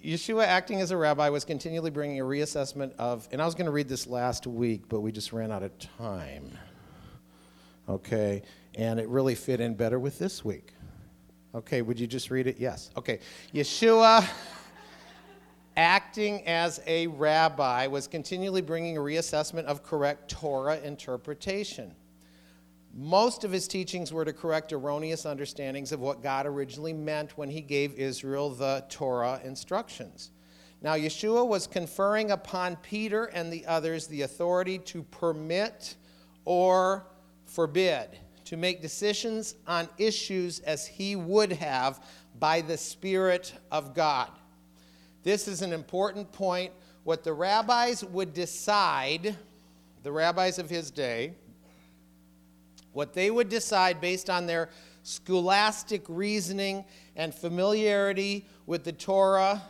Yeshua, 0.05 0.45
acting 0.45 0.81
as 0.81 0.91
a 0.91 0.97
rabbi, 0.97 1.29
was 1.29 1.45
continually 1.45 1.91
bringing 1.91 2.21
a 2.21 2.25
reassessment 2.25 2.95
of, 2.97 3.29
and 3.31 3.41
I 3.41 3.47
was 3.47 3.55
going 3.55 3.67
to 3.67 3.73
read 3.73 3.89
this 3.89 4.07
last 4.07 4.47
week, 4.47 4.89
but 4.89 5.01
we 5.01 5.13
just 5.13 5.33
ran 5.33 5.53
out 5.53 5.63
of 5.63 5.79
time. 5.79 6.59
Okay. 7.89 8.43
And 8.75 8.99
it 8.99 9.09
really 9.09 9.35
fit 9.35 9.61
in 9.61 9.75
better 9.75 9.99
with 9.99 10.19
this 10.19 10.45
week. 10.45 10.75
Okay, 11.55 11.83
would 11.83 12.01
you 12.01 12.09
just 12.09 12.31
read 12.31 12.49
it? 12.49 12.59
Yes. 12.59 12.91
Okay. 12.97 13.21
Yeshua, 13.55 14.29
acting 15.77 16.45
as 16.47 16.81
a 16.85 17.07
rabbi, 17.07 17.87
was 17.87 18.09
continually 18.09 18.61
bringing 18.61 18.97
a 18.97 19.01
reassessment 19.01 19.65
of 19.67 19.85
correct 19.85 20.29
Torah 20.29 20.81
interpretation. 20.81 21.95
Most 22.93 23.45
of 23.45 23.53
his 23.53 23.69
teachings 23.69 24.13
were 24.13 24.25
to 24.25 24.33
correct 24.33 24.73
erroneous 24.73 25.27
understandings 25.27 25.93
of 25.93 26.01
what 26.01 26.23
God 26.23 26.45
originally 26.47 26.93
meant 26.93 27.39
when 27.39 27.49
he 27.49 27.61
gave 27.61 27.95
Israel 27.95 28.51
the 28.51 28.85
Torah 28.89 29.41
instructions. 29.45 30.31
Now, 30.83 30.95
Yeshua 30.95 31.47
was 31.47 31.69
conferring 31.69 32.33
upon 32.33 32.77
Peter 32.77 33.27
and 33.27 33.53
the 33.53 33.65
others 33.67 34.09
the 34.09 34.23
authority 34.23 34.79
to 34.79 35.05
permit 35.05 35.95
or 36.45 37.07
forbid 37.47 38.19
to 38.45 38.57
make 38.57 38.83
decisions 38.83 39.55
on 39.67 39.89
issues 39.99 40.61
as 40.61 40.87
he 40.87 41.17
would 41.17 41.53
have 41.53 42.05
by 42.39 42.61
the 42.61 42.77
Spirit 42.77 43.55
of 43.71 43.95
God. 43.95 44.31
This 45.23 45.49
is 45.49 45.63
an 45.63 45.73
important 45.73 46.31
point. 46.33 46.73
What 47.05 47.25
the 47.25 47.33
rabbis 47.33 48.05
would 48.05 48.35
decide, 48.35 49.37
the 50.03 50.13
rabbis 50.13 50.59
of 50.59 50.69
his 50.71 50.91
day, 50.91 51.33
what 52.93 53.15
they 53.15 53.31
would 53.31 53.49
decide 53.49 54.01
based 54.01 54.31
on 54.31 54.47
their 54.47 54.71
scholastic 55.03 56.03
reasoning 56.09 56.85
and 57.17 57.35
familiarity 57.35 58.47
with 58.67 58.85
the 58.85 58.93
Torah, 58.93 59.63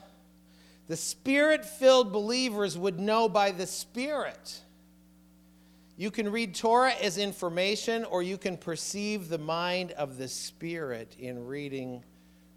the 0.86 0.96
spirit 0.96 1.64
filled 1.64 2.12
believers 2.12 2.76
would 2.76 3.00
know 3.00 3.28
by 3.28 3.50
the 3.50 3.66
Spirit 3.66 4.60
you 5.96 6.10
can 6.10 6.30
read 6.30 6.54
Torah 6.54 6.94
as 7.00 7.18
information, 7.18 8.04
or 8.04 8.22
you 8.22 8.36
can 8.36 8.56
perceive 8.56 9.28
the 9.28 9.38
mind 9.38 9.92
of 9.92 10.18
the 10.18 10.28
Spirit 10.28 11.14
in 11.18 11.46
reading 11.46 12.02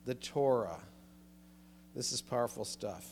the 0.06 0.16
Torah. 0.16 0.80
This 1.96 2.12
is 2.12 2.22
powerful 2.22 2.66
stuff. 2.66 3.08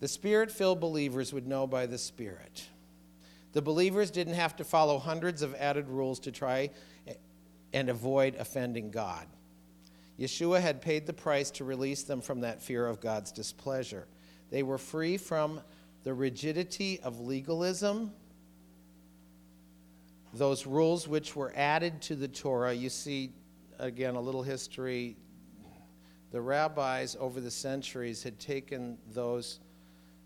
The 0.00 0.08
spirit 0.08 0.50
filled 0.50 0.80
believers 0.80 1.32
would 1.32 1.46
know 1.46 1.66
by 1.66 1.86
the 1.86 1.98
Spirit. 1.98 2.66
The 3.52 3.62
believers 3.62 4.10
didn't 4.10 4.34
have 4.34 4.56
to 4.56 4.64
follow 4.64 4.98
hundreds 4.98 5.40
of 5.40 5.54
added 5.54 5.88
rules 5.88 6.20
to 6.20 6.32
try 6.32 6.70
and 7.72 7.88
avoid 7.88 8.34
offending 8.36 8.90
God. 8.90 9.26
Yeshua 10.18 10.60
had 10.60 10.80
paid 10.80 11.06
the 11.06 11.12
price 11.12 11.50
to 11.52 11.64
release 11.64 12.02
them 12.02 12.20
from 12.20 12.40
that 12.40 12.62
fear 12.62 12.86
of 12.86 13.00
God's 13.00 13.32
displeasure. 13.32 14.06
They 14.50 14.62
were 14.62 14.78
free 14.78 15.16
from 15.16 15.60
the 16.04 16.14
rigidity 16.14 17.00
of 17.00 17.20
legalism, 17.20 18.12
those 20.36 20.66
rules 20.66 21.08
which 21.08 21.34
were 21.34 21.52
added 21.56 22.02
to 22.02 22.14
the 22.14 22.28
Torah. 22.28 22.72
You 22.72 22.90
see, 22.90 23.32
again, 23.78 24.14
a 24.14 24.20
little 24.20 24.42
history. 24.42 25.16
The 26.32 26.40
rabbis 26.40 27.16
over 27.18 27.40
the 27.40 27.50
centuries 27.50 28.22
had 28.22 28.38
taken 28.38 28.98
those 29.12 29.60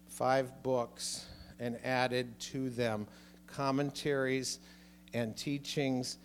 five 0.08 0.62
books 0.62 1.26
and 1.58 1.78
added 1.84 2.38
to 2.40 2.70
them 2.70 3.06
commentaries 3.46 4.58
and 5.12 5.36
teachings 5.36 6.18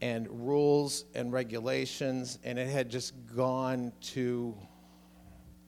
and 0.00 0.28
rules 0.46 1.04
and 1.14 1.32
regulations, 1.32 2.38
and 2.44 2.58
it 2.58 2.68
had 2.68 2.90
just 2.90 3.14
gone 3.34 3.92
to 4.00 4.56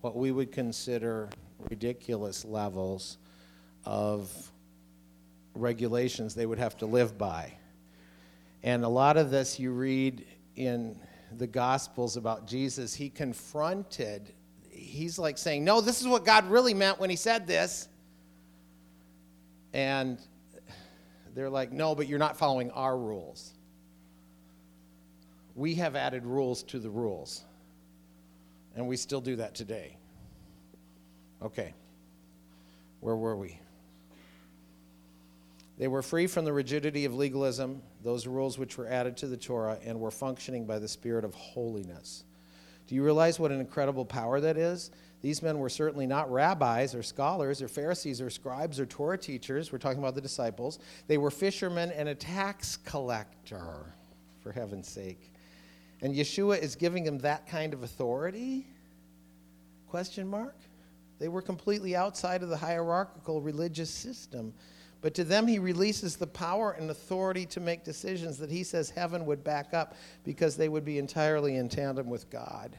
what 0.00 0.16
we 0.16 0.32
would 0.32 0.52
consider 0.52 1.30
ridiculous 1.70 2.44
levels 2.44 3.18
of 3.84 4.52
regulations 5.54 6.34
they 6.34 6.46
would 6.46 6.58
have 6.58 6.76
to 6.76 6.86
live 6.86 7.16
by. 7.16 7.52
And 8.64 8.84
a 8.84 8.88
lot 8.88 9.16
of 9.16 9.30
this 9.30 9.60
you 9.60 9.70
read 9.70 10.26
in 10.56 10.98
the 11.36 11.46
Gospels 11.46 12.16
about 12.16 12.48
Jesus. 12.48 12.94
He 12.94 13.10
confronted, 13.10 14.32
he's 14.70 15.20
like 15.20 15.38
saying, 15.38 15.62
No, 15.62 15.80
this 15.80 16.00
is 16.00 16.08
what 16.08 16.24
God 16.24 16.46
really 16.50 16.74
meant 16.74 16.98
when 16.98 17.10
he 17.10 17.16
said 17.16 17.46
this. 17.46 17.86
And 19.72 20.18
they're 21.32 21.48
like, 21.48 21.70
No, 21.70 21.94
but 21.94 22.08
you're 22.08 22.18
not 22.18 22.36
following 22.36 22.72
our 22.72 22.98
rules 22.98 23.54
we 25.54 25.76
have 25.76 25.94
added 25.96 26.24
rules 26.26 26.62
to 26.64 26.78
the 26.78 26.90
rules. 26.90 27.44
And 28.76 28.88
we 28.88 28.96
still 28.96 29.20
do 29.20 29.36
that 29.36 29.54
today. 29.54 29.96
Okay. 31.42 31.74
Where 33.00 33.16
were 33.16 33.36
we? 33.36 33.60
They 35.76 35.88
were 35.88 36.02
free 36.02 36.26
from 36.26 36.44
the 36.44 36.52
rigidity 36.52 37.04
of 37.04 37.14
legalism, 37.14 37.82
those 38.02 38.26
rules 38.26 38.58
which 38.58 38.78
were 38.78 38.86
added 38.86 39.16
to 39.18 39.26
the 39.26 39.36
Torah, 39.36 39.78
and 39.84 39.98
were 39.98 40.10
functioning 40.10 40.66
by 40.66 40.78
the 40.78 40.88
Spirit 40.88 41.24
of 41.24 41.34
holiness. 41.34 42.24
Do 42.86 42.94
you 42.94 43.02
realize 43.02 43.40
what 43.40 43.50
an 43.50 43.60
incredible 43.60 44.04
power 44.04 44.40
that 44.40 44.56
is? 44.56 44.90
These 45.22 45.42
men 45.42 45.58
were 45.58 45.70
certainly 45.70 46.06
not 46.06 46.30
rabbis 46.30 46.94
or 46.94 47.02
scholars 47.02 47.62
or 47.62 47.66
Pharisees 47.66 48.20
or 48.20 48.28
scribes 48.28 48.78
or 48.78 48.84
Torah 48.84 49.16
teachers. 49.16 49.72
We're 49.72 49.78
talking 49.78 49.98
about 49.98 50.14
the 50.14 50.20
disciples. 50.20 50.78
They 51.06 51.16
were 51.16 51.30
fishermen 51.30 51.90
and 51.92 52.10
a 52.10 52.14
tax 52.14 52.76
collector, 52.76 53.94
for 54.42 54.52
heaven's 54.52 54.86
sake. 54.86 55.32
And 56.02 56.14
Yeshua 56.14 56.60
is 56.60 56.76
giving 56.76 57.04
them 57.04 57.18
that 57.20 57.48
kind 57.48 57.72
of 57.72 57.82
authority? 57.82 58.66
Question 59.88 60.28
mark. 60.28 60.56
They 61.18 61.28
were 61.28 61.40
completely 61.40 61.96
outside 61.96 62.42
of 62.42 62.50
the 62.50 62.56
hierarchical 62.56 63.40
religious 63.40 63.88
system. 63.88 64.52
But 65.04 65.12
to 65.16 65.24
them, 65.24 65.46
he 65.46 65.58
releases 65.58 66.16
the 66.16 66.26
power 66.26 66.72
and 66.72 66.88
authority 66.88 67.44
to 67.48 67.60
make 67.60 67.84
decisions 67.84 68.38
that 68.38 68.50
he 68.50 68.64
says 68.64 68.88
heaven 68.88 69.26
would 69.26 69.44
back 69.44 69.74
up 69.74 69.96
because 70.24 70.56
they 70.56 70.70
would 70.70 70.86
be 70.86 70.96
entirely 70.96 71.56
in 71.56 71.68
tandem 71.68 72.08
with 72.08 72.30
God. 72.30 72.74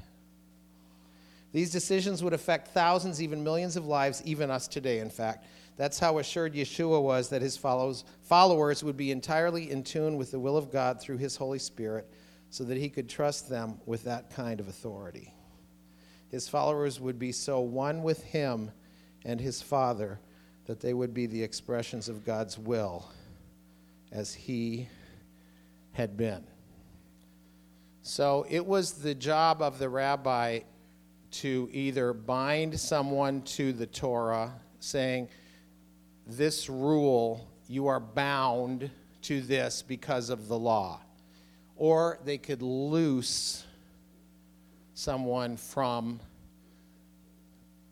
These 1.52 1.70
decisions 1.70 2.24
would 2.24 2.34
affect 2.34 2.70
thousands, 2.70 3.22
even 3.22 3.44
millions 3.44 3.78
of 3.78 3.86
lives, 3.86 4.24
even 4.26 4.50
us 4.50 4.68
today, 4.68 5.02
in 5.02 5.12
fact. 5.12 5.46
That's 5.78 6.00
how 6.00 6.18
assured 6.18 6.56
Yeshua 6.56 7.00
was 7.00 7.30
that 7.30 7.44
his 7.44 7.58
followers 7.58 8.84
would 8.84 8.98
be 8.98 9.12
entirely 9.12 9.70
in 9.70 9.84
tune 9.84 10.18
with 10.18 10.32
the 10.32 10.40
will 10.40 10.58
of 10.58 10.72
God 10.72 11.00
through 11.00 11.18
his 11.18 11.36
Holy 11.36 11.60
Spirit 11.60 12.12
so 12.50 12.64
that 12.64 12.78
he 12.78 12.90
could 12.90 13.08
trust 13.08 13.50
them 13.50 13.80
with 13.86 14.04
that 14.06 14.32
kind 14.32 14.60
of 14.60 14.68
authority. 14.68 15.32
His 16.30 16.50
followers 16.50 17.00
would 17.00 17.20
be 17.20 17.32
so 17.32 17.60
one 17.60 18.02
with 18.02 18.24
him 18.24 18.72
and 19.24 19.40
his 19.40 19.62
Father 19.62 20.20
that 20.66 20.80
they 20.80 20.94
would 20.94 21.14
be 21.14 21.26
the 21.26 21.42
expressions 21.42 22.10
of 22.10 22.26
God's 22.26 22.58
will 22.58 23.10
as 24.12 24.34
he 24.34 24.88
had 25.94 26.18
been. 26.18 26.44
So 28.02 28.46
it 28.50 28.66
was 28.66 28.94
the 28.94 29.16
job 29.16 29.62
of 29.62 29.80
the 29.80 29.90
rabbi 29.90 30.60
to 31.32 31.70
either 31.72 32.14
bind 32.14 32.80
someone 32.80 33.42
to 33.42 33.74
the 33.74 33.86
Torah, 33.86 34.54
saying, 34.80 35.28
This 36.28 36.70
rule, 36.70 37.48
you 37.68 37.88
are 37.88 38.00
bound 38.00 38.90
to 39.24 39.42
this 39.42 39.82
because 39.82 40.30
of 40.30 40.48
the 40.48 40.58
law 40.58 41.02
or 41.76 42.20
they 42.24 42.38
could 42.38 42.62
loose 42.62 43.66
someone 44.94 45.58
from 45.58 46.20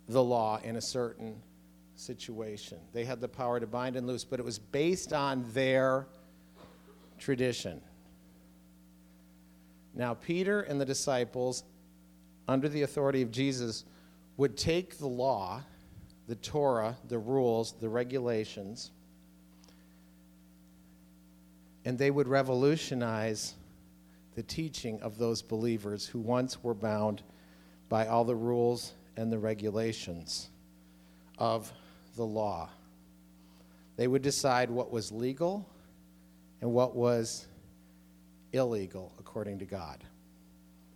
the 0.07 0.23
law 0.23 0.59
in 0.63 0.75
a 0.75 0.81
certain 0.81 1.41
situation. 2.03 2.79
They 2.93 3.05
had 3.05 3.21
the 3.21 3.27
power 3.27 3.59
to 3.59 3.67
bind 3.67 3.95
and 3.95 4.05
loose, 4.05 4.23
but 4.23 4.39
it 4.39 4.45
was 4.45 4.59
based 4.59 5.13
on 5.13 5.45
their 5.53 6.07
tradition. 7.19 7.81
Now, 9.95 10.13
Peter 10.15 10.61
and 10.61 10.81
the 10.81 10.85
disciples, 10.85 11.63
under 12.47 12.67
the 12.67 12.81
authority 12.81 13.21
of 13.21 13.31
Jesus, 13.31 13.85
would 14.37 14.57
take 14.57 14.97
the 14.97 15.07
law, 15.07 15.61
the 16.27 16.35
Torah, 16.35 16.97
the 17.07 17.19
rules, 17.19 17.73
the 17.79 17.89
regulations, 17.89 18.91
and 21.85 21.97
they 21.97 22.11
would 22.11 22.27
revolutionize 22.27 23.53
the 24.35 24.43
teaching 24.43 24.99
of 25.01 25.17
those 25.17 25.41
believers 25.41 26.07
who 26.07 26.19
once 26.19 26.63
were 26.63 26.73
bound 26.73 27.21
by 27.89 28.07
all 28.07 28.23
the 28.23 28.35
rules 28.35 28.93
and 29.15 29.31
the 29.31 29.37
regulations 29.37 30.49
of 31.37 31.71
the 32.15 32.25
law. 32.25 32.69
They 33.95 34.07
would 34.07 34.21
decide 34.21 34.69
what 34.69 34.91
was 34.91 35.11
legal 35.11 35.67
and 36.61 36.71
what 36.71 36.95
was 36.95 37.47
illegal 38.53 39.13
according 39.19 39.59
to 39.59 39.65
God, 39.65 40.03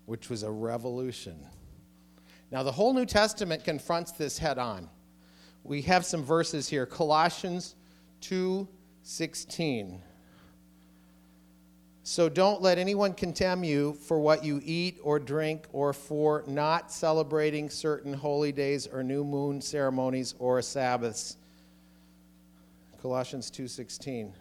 which 0.06 0.30
was 0.30 0.44
a 0.44 0.52
revolution. 0.52 1.38
Now, 2.52 2.64
the 2.64 2.72
whole 2.72 2.94
New 2.94 3.06
Testament 3.06 3.64
confronts 3.64 4.12
this 4.14 4.38
head 4.38 4.58
on. 4.58 4.90
We 5.64 5.82
have 5.84 6.06
some 6.06 6.24
verses 6.24 6.70
here 6.70 6.86
Colossians 6.86 7.76
2 8.22 8.68
16. 9.04 10.02
So 12.10 12.30
don't 12.30 12.62
let 12.62 12.78
anyone 12.78 13.14
condemn 13.14 13.66
you 13.66 13.92
for 13.92 14.18
what 14.18 14.42
you 14.42 14.62
eat 14.64 14.98
or 15.04 15.20
drink 15.20 15.66
or 15.74 15.92
for 15.92 16.46
not 16.48 16.90
celebrating 16.90 17.70
certain 17.70 18.14
holy 18.14 18.54
days 18.54 18.88
or 18.88 19.04
new 19.04 19.26
moon 19.26 19.60
ceremonies 19.60 20.34
or 20.40 20.62
Sabbaths. 20.62 21.36
Colossians 23.02 23.52
2:16. 23.52 24.34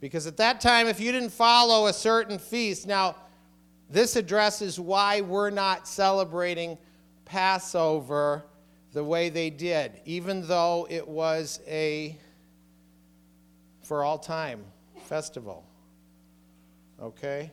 Because 0.00 0.26
at 0.26 0.36
that 0.36 0.60
time 0.60 0.86
if 0.86 1.00
you 1.00 1.12
didn't 1.12 1.30
follow 1.30 1.86
a 1.86 1.94
certain 1.94 2.38
feast, 2.38 2.86
now 2.86 3.16
this 3.88 4.14
addresses 4.14 4.78
why 4.78 5.22
we're 5.22 5.48
not 5.48 5.88
celebrating 5.88 6.76
Passover 7.24 8.44
the 8.92 9.02
way 9.02 9.30
they 9.30 9.48
did, 9.48 9.98
even 10.04 10.46
though 10.46 10.86
it 10.90 11.08
was 11.08 11.58
a 11.66 12.18
for 13.80 14.04
all 14.04 14.18
time 14.18 14.62
festival 15.06 15.65
okay? 17.00 17.50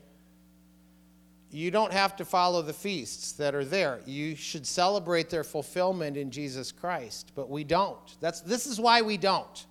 You 1.51 1.69
don't 1.69 1.93
have 1.93 2.15
to 2.15 2.25
follow 2.25 2.63
the 2.63 2.73
feasts 2.73 3.33
that 3.33 3.53
are 3.53 3.63
there. 3.63 3.99
You 4.07 4.35
should 4.35 4.65
celebrate 4.65 5.29
their 5.29 5.43
fulfillment 5.43 6.17
in 6.17 6.31
Jesus 6.31 6.71
Christ, 6.71 7.31
but 7.35 7.49
we 7.49 7.63
don't. 7.63 8.19
That's, 8.19 8.41
this 8.41 8.65
is 8.65 8.79
why 8.79 9.03
we 9.03 9.17
don't. 9.17 9.65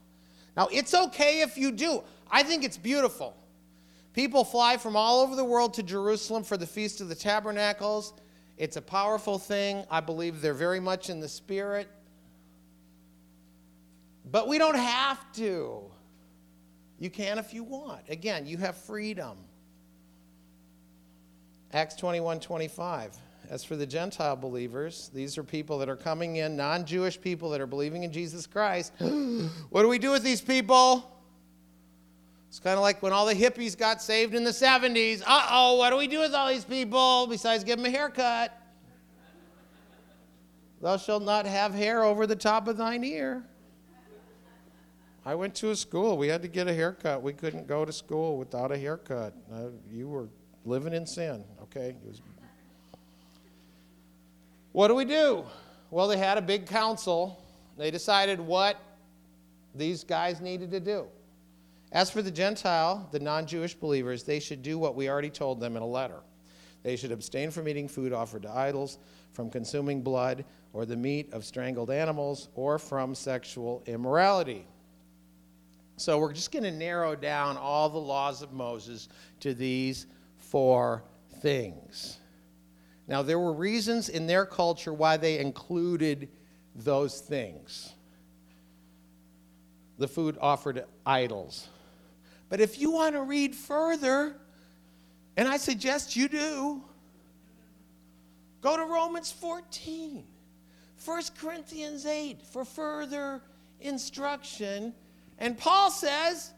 Now, 0.56 0.68
it's 0.70 0.94
okay 0.94 1.40
if 1.40 1.58
you 1.58 1.72
do. 1.72 2.04
I 2.30 2.44
think 2.44 2.62
it's 2.62 2.76
beautiful. 2.76 3.36
People 4.12 4.44
fly 4.44 4.76
from 4.76 4.94
all 4.94 5.22
over 5.22 5.34
the 5.34 5.44
world 5.44 5.74
to 5.74 5.82
Jerusalem 5.82 6.44
for 6.44 6.56
the 6.56 6.66
Feast 6.66 7.00
of 7.00 7.08
the 7.08 7.14
Tabernacles. 7.14 8.12
It's 8.58 8.76
a 8.76 8.82
powerful 8.82 9.38
thing. 9.38 9.84
I 9.90 10.00
believe 10.00 10.40
they're 10.40 10.54
very 10.54 10.80
much 10.80 11.10
in 11.10 11.18
the 11.18 11.28
spirit. 11.28 11.88
But 14.30 14.46
we 14.46 14.58
don't 14.58 14.76
have 14.76 15.32
to. 15.32 15.82
You 17.00 17.10
can 17.10 17.38
if 17.38 17.52
you 17.52 17.64
want. 17.64 18.02
Again, 18.08 18.46
you 18.46 18.58
have 18.58 18.76
freedom. 18.76 19.36
Acts 21.72 21.94
21 21.96 22.40
25. 22.40 23.16
As 23.48 23.64
for 23.64 23.76
the 23.76 23.86
Gentile 23.86 24.36
believers, 24.36 25.10
these 25.12 25.36
are 25.36 25.42
people 25.42 25.78
that 25.78 25.88
are 25.88 25.96
coming 25.96 26.36
in, 26.36 26.56
non 26.56 26.84
Jewish 26.84 27.20
people 27.20 27.50
that 27.50 27.60
are 27.60 27.66
believing 27.66 28.02
in 28.02 28.12
Jesus 28.12 28.46
Christ. 28.46 28.92
what 28.98 29.82
do 29.82 29.88
we 29.88 29.98
do 29.98 30.10
with 30.10 30.22
these 30.22 30.40
people? 30.40 31.08
It's 32.48 32.58
kind 32.58 32.76
of 32.76 32.82
like 32.82 33.02
when 33.02 33.12
all 33.12 33.24
the 33.24 33.34
hippies 33.34 33.76
got 33.76 34.02
saved 34.02 34.34
in 34.34 34.44
the 34.44 34.50
70s. 34.50 35.22
Uh 35.26 35.46
oh, 35.50 35.76
what 35.76 35.90
do 35.90 35.96
we 35.96 36.06
do 36.06 36.20
with 36.20 36.34
all 36.34 36.48
these 36.48 36.64
people 36.64 37.26
besides 37.26 37.64
give 37.64 37.78
them 37.78 37.86
a 37.86 37.90
haircut? 37.90 38.58
Thou 40.82 40.96
shalt 40.98 41.22
not 41.22 41.46
have 41.46 41.72
hair 41.72 42.04
over 42.04 42.26
the 42.26 42.36
top 42.36 42.68
of 42.68 42.76
thine 42.76 43.04
ear. 43.04 43.44
I 45.24 45.34
went 45.36 45.54
to 45.56 45.70
a 45.70 45.76
school. 45.76 46.18
We 46.18 46.28
had 46.28 46.42
to 46.42 46.48
get 46.48 46.68
a 46.68 46.74
haircut. 46.74 47.22
We 47.22 47.32
couldn't 47.32 47.66
go 47.66 47.84
to 47.84 47.92
school 47.92 48.36
without 48.36 48.72
a 48.72 48.76
haircut. 48.76 49.34
Uh, 49.50 49.68
you 49.90 50.08
were 50.08 50.28
living 50.64 50.92
in 50.92 51.06
sin, 51.06 51.44
okay? 51.74 51.96
Was... 52.06 52.20
What 54.72 54.88
do 54.88 54.94
we 54.94 55.04
do? 55.04 55.44
Well, 55.90 56.08
they 56.08 56.18
had 56.18 56.38
a 56.38 56.42
big 56.42 56.66
council. 56.66 57.42
They 57.76 57.90
decided 57.90 58.40
what 58.40 58.80
these 59.74 60.04
guys 60.04 60.40
needed 60.40 60.70
to 60.70 60.80
do. 60.80 61.06
As 61.92 62.10
for 62.10 62.22
the 62.22 62.30
Gentile, 62.30 63.06
the 63.12 63.20
non 63.20 63.46
Jewish 63.46 63.74
believers, 63.74 64.22
they 64.22 64.40
should 64.40 64.62
do 64.62 64.78
what 64.78 64.94
we 64.94 65.10
already 65.10 65.30
told 65.30 65.60
them 65.60 65.76
in 65.76 65.82
a 65.82 65.86
letter. 65.86 66.20
They 66.82 66.96
should 66.96 67.12
abstain 67.12 67.50
from 67.50 67.68
eating 67.68 67.86
food 67.86 68.12
offered 68.12 68.42
to 68.42 68.50
idols, 68.50 68.98
from 69.32 69.50
consuming 69.50 70.02
blood 70.02 70.44
or 70.72 70.86
the 70.86 70.96
meat 70.96 71.32
of 71.32 71.44
strangled 71.44 71.90
animals, 71.90 72.48
or 72.54 72.78
from 72.78 73.14
sexual 73.14 73.82
immorality. 73.86 74.66
So 75.98 76.18
we're 76.18 76.32
just 76.32 76.50
going 76.50 76.64
to 76.64 76.70
narrow 76.70 77.14
down 77.14 77.58
all 77.58 77.90
the 77.90 77.98
laws 77.98 78.40
of 78.40 78.54
Moses 78.54 79.10
to 79.40 79.52
these 79.52 80.06
four 80.38 81.04
things. 81.42 82.18
Now, 83.06 83.22
there 83.22 83.38
were 83.38 83.52
reasons 83.52 84.08
in 84.08 84.26
their 84.26 84.46
culture 84.46 84.92
why 84.92 85.16
they 85.16 85.38
included 85.38 86.28
those 86.74 87.20
things 87.20 87.92
the 89.98 90.08
food 90.08 90.36
offered 90.40 90.84
idols. 91.06 91.68
But 92.48 92.60
if 92.60 92.80
you 92.80 92.90
want 92.90 93.14
to 93.14 93.22
read 93.22 93.54
further, 93.54 94.36
and 95.36 95.46
I 95.46 95.56
suggest 95.58 96.16
you 96.16 96.28
do, 96.28 96.82
go 98.60 98.76
to 98.76 98.84
Romans 98.84 99.30
14, 99.30 100.24
1 101.04 101.22
Corinthians 101.38 102.04
8 102.04 102.42
for 102.42 102.64
further 102.64 103.42
instruction. 103.80 104.92
And 105.38 105.56
Paul 105.56 105.90
says 105.90 106.52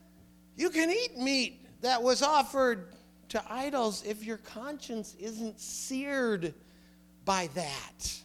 you 0.56 0.70
can 0.70 0.90
eat 0.90 1.18
meat 1.18 1.66
that 1.82 2.02
was 2.02 2.22
offered 2.22 2.94
to 3.30 3.42
idols 3.48 4.04
if 4.04 4.24
your 4.24 4.38
conscience 4.38 5.14
isn't 5.18 5.60
seared 5.60 6.54
by 7.24 7.48
that. 7.54 8.20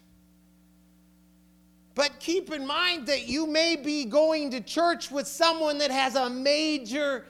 But 1.95 2.19
keep 2.19 2.51
in 2.51 2.65
mind 2.65 3.07
that 3.07 3.27
you 3.27 3.45
may 3.45 3.75
be 3.75 4.05
going 4.05 4.51
to 4.51 4.61
church 4.61 5.11
with 5.11 5.27
someone 5.27 5.79
that 5.79 5.91
has 5.91 6.15
a 6.15 6.29
major 6.29 7.25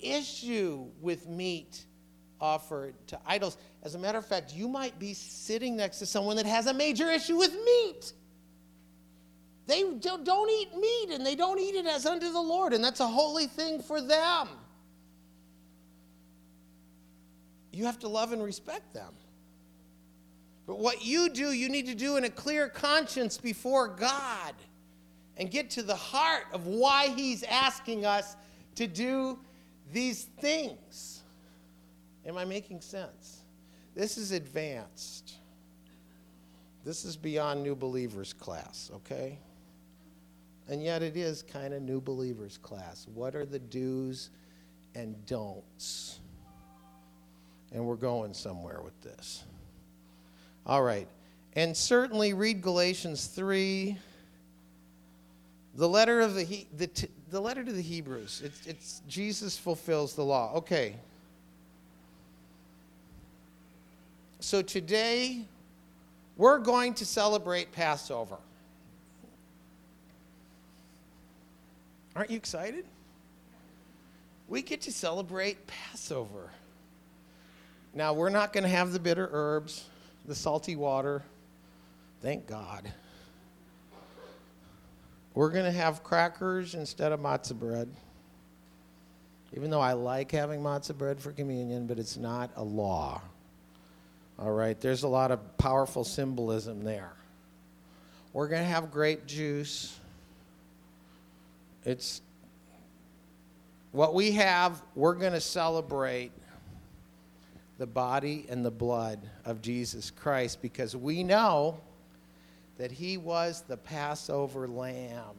issue 0.00 0.86
with 1.00 1.28
meat 1.28 1.84
offered 2.40 2.94
to 3.06 3.18
idols. 3.24 3.56
As 3.84 3.94
a 3.94 3.98
matter 3.98 4.18
of 4.18 4.26
fact, 4.26 4.52
you 4.52 4.66
might 4.66 4.98
be 4.98 5.14
sitting 5.14 5.76
next 5.76 6.00
to 6.00 6.06
someone 6.06 6.36
that 6.36 6.46
has 6.46 6.66
a 6.66 6.74
major 6.74 7.10
issue 7.10 7.36
with 7.36 7.52
meat. 7.52 8.12
They 9.66 9.82
don't 9.82 10.50
eat 10.50 10.76
meat 10.76 11.10
and 11.12 11.24
they 11.24 11.36
don't 11.36 11.60
eat 11.60 11.76
it 11.76 11.86
as 11.86 12.04
unto 12.04 12.32
the 12.32 12.40
Lord, 12.40 12.72
and 12.72 12.82
that's 12.82 13.00
a 13.00 13.06
holy 13.06 13.46
thing 13.46 13.80
for 13.80 14.00
them. 14.00 14.48
You 17.72 17.86
have 17.86 17.98
to 18.00 18.08
love 18.08 18.32
and 18.32 18.42
respect 18.42 18.92
them. 18.92 19.12
But 20.66 20.78
what 20.78 21.04
you 21.04 21.28
do, 21.28 21.52
you 21.52 21.68
need 21.68 21.86
to 21.86 21.94
do 21.94 22.16
in 22.16 22.24
a 22.24 22.30
clear 22.30 22.68
conscience 22.68 23.38
before 23.38 23.88
God 23.88 24.54
and 25.36 25.50
get 25.50 25.70
to 25.70 25.82
the 25.82 25.96
heart 25.96 26.44
of 26.52 26.66
why 26.66 27.08
He's 27.08 27.42
asking 27.42 28.04
us 28.04 28.36
to 28.76 28.86
do 28.86 29.38
these 29.92 30.24
things. 30.24 31.22
Am 32.24 32.36
I 32.36 32.44
making 32.44 32.80
sense? 32.80 33.40
This 33.94 34.16
is 34.16 34.32
advanced. 34.32 35.34
This 36.84 37.04
is 37.04 37.16
beyond 37.16 37.62
new 37.62 37.74
believers 37.74 38.32
class, 38.32 38.90
okay? 38.94 39.38
And 40.68 40.82
yet 40.82 41.02
it 41.02 41.16
is 41.16 41.42
kind 41.42 41.74
of 41.74 41.82
new 41.82 42.00
believers 42.00 42.58
class. 42.58 43.06
What 43.12 43.34
are 43.34 43.44
the 43.44 43.58
do's 43.58 44.30
and 44.94 45.24
don'ts? 45.26 46.20
And 47.72 47.86
we're 47.86 47.96
going 47.96 48.34
somewhere 48.34 48.80
with 48.82 49.00
this. 49.02 49.44
All 50.66 50.82
right. 50.82 51.08
And 51.54 51.76
certainly 51.76 52.34
read 52.34 52.62
Galatians 52.62 53.26
3. 53.26 53.96
The 55.74 55.88
letter 55.88 56.20
of 56.20 56.34
the, 56.34 56.66
the, 56.76 56.90
the 57.30 57.40
letter 57.40 57.64
to 57.64 57.72
the 57.72 57.82
Hebrews. 57.82 58.42
It's, 58.44 58.66
it's 58.66 59.02
Jesus 59.08 59.56
fulfills 59.56 60.14
the 60.14 60.22
law. 60.22 60.52
Okay. 60.56 60.96
So 64.40 64.60
today 64.60 65.44
we're 66.36 66.58
going 66.58 66.94
to 66.94 67.06
celebrate 67.06 67.72
Passover. 67.72 68.36
Aren't 72.14 72.30
you 72.30 72.36
excited? 72.36 72.84
We 74.48 74.60
get 74.60 74.82
to 74.82 74.92
celebrate 74.92 75.66
Passover. 75.66 76.50
Now, 77.94 78.14
we're 78.14 78.30
not 78.30 78.52
going 78.52 78.64
to 78.64 78.70
have 78.70 78.92
the 78.92 78.98
bitter 78.98 79.28
herbs, 79.32 79.84
the 80.24 80.34
salty 80.34 80.76
water. 80.76 81.22
Thank 82.22 82.46
God. 82.46 82.90
We're 85.34 85.50
going 85.50 85.64
to 85.64 85.72
have 85.72 86.02
crackers 86.02 86.74
instead 86.74 87.12
of 87.12 87.20
matzah 87.20 87.58
bread. 87.58 87.88
Even 89.54 89.70
though 89.70 89.80
I 89.80 89.92
like 89.92 90.30
having 90.30 90.60
matzah 90.60 90.96
bread 90.96 91.20
for 91.20 91.32
communion, 91.32 91.86
but 91.86 91.98
it's 91.98 92.16
not 92.16 92.50
a 92.56 92.62
law. 92.62 93.20
All 94.38 94.52
right, 94.52 94.80
there's 94.80 95.02
a 95.02 95.08
lot 95.08 95.30
of 95.30 95.58
powerful 95.58 96.04
symbolism 96.04 96.82
there. 96.82 97.12
We're 98.32 98.48
going 98.48 98.62
to 98.62 98.68
have 98.68 98.90
grape 98.90 99.26
juice. 99.26 99.98
It's 101.84 102.22
what 103.92 104.14
we 104.14 104.32
have, 104.32 104.82
we're 104.94 105.14
going 105.14 105.34
to 105.34 105.40
celebrate 105.40 106.32
the 107.78 107.86
body 107.86 108.46
and 108.48 108.64
the 108.64 108.70
blood 108.70 109.20
of 109.44 109.62
Jesus 109.62 110.10
Christ 110.10 110.62
because 110.62 110.94
we 110.94 111.22
know 111.24 111.80
that 112.78 112.92
he 112.92 113.16
was 113.16 113.62
the 113.66 113.76
Passover 113.76 114.68
lamb. 114.68 115.36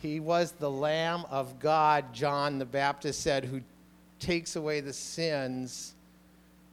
He 0.00 0.18
was 0.18 0.52
the 0.52 0.70
Lamb 0.70 1.24
of 1.30 1.58
God, 1.60 2.12
John 2.14 2.58
the 2.58 2.64
Baptist 2.64 3.20
said, 3.20 3.44
who 3.44 3.60
takes 4.18 4.56
away 4.56 4.80
the 4.80 4.92
sins 4.92 5.94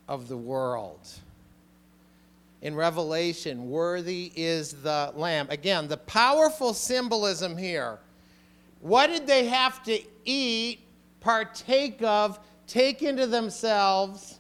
of 0.08 0.30
the 0.30 0.38
world. 0.38 1.00
In 2.62 2.74
Revelation, 2.74 3.70
worthy 3.70 4.32
is 4.36 4.74
the 4.74 5.12
Lamb. 5.16 5.48
Again, 5.50 5.88
the 5.88 5.98
powerful 5.98 6.74
symbolism 6.74 7.58
here. 7.58 8.00
What 8.80 9.08
did 9.08 9.28
they 9.28 9.46
have 9.46 9.84
to 9.84 10.00
eat, 10.26 10.80
partake 11.20 12.02
of, 12.02 12.40
take 12.68 13.02
into 13.02 13.26
themselves 13.26 14.40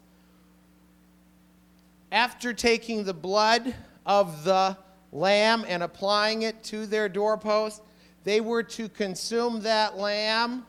after 2.12 2.54
taking 2.54 3.04
the 3.04 3.13
blood 3.13 3.74
of 4.06 4.44
the 4.44 4.78
lamb 5.12 5.66
and 5.68 5.84
applying 5.84 6.44
it 6.44 6.63
to 6.66 6.86
their 6.86 7.10
doorpost, 7.10 7.82
they 8.24 8.42
were 8.42 8.63
to 8.63 8.90
consume 8.90 9.62
that 9.62 9.98
lamb. 9.98 10.66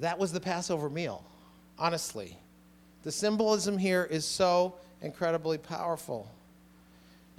That 0.00 0.18
was 0.18 0.32
the 0.32 0.40
Passover 0.40 0.90
meal, 0.90 1.24
honestly. 1.78 2.36
The 3.04 3.12
symbolism 3.12 3.78
here 3.78 4.08
is 4.10 4.24
so 4.24 4.74
incredibly 5.02 5.58
powerful. 5.58 6.30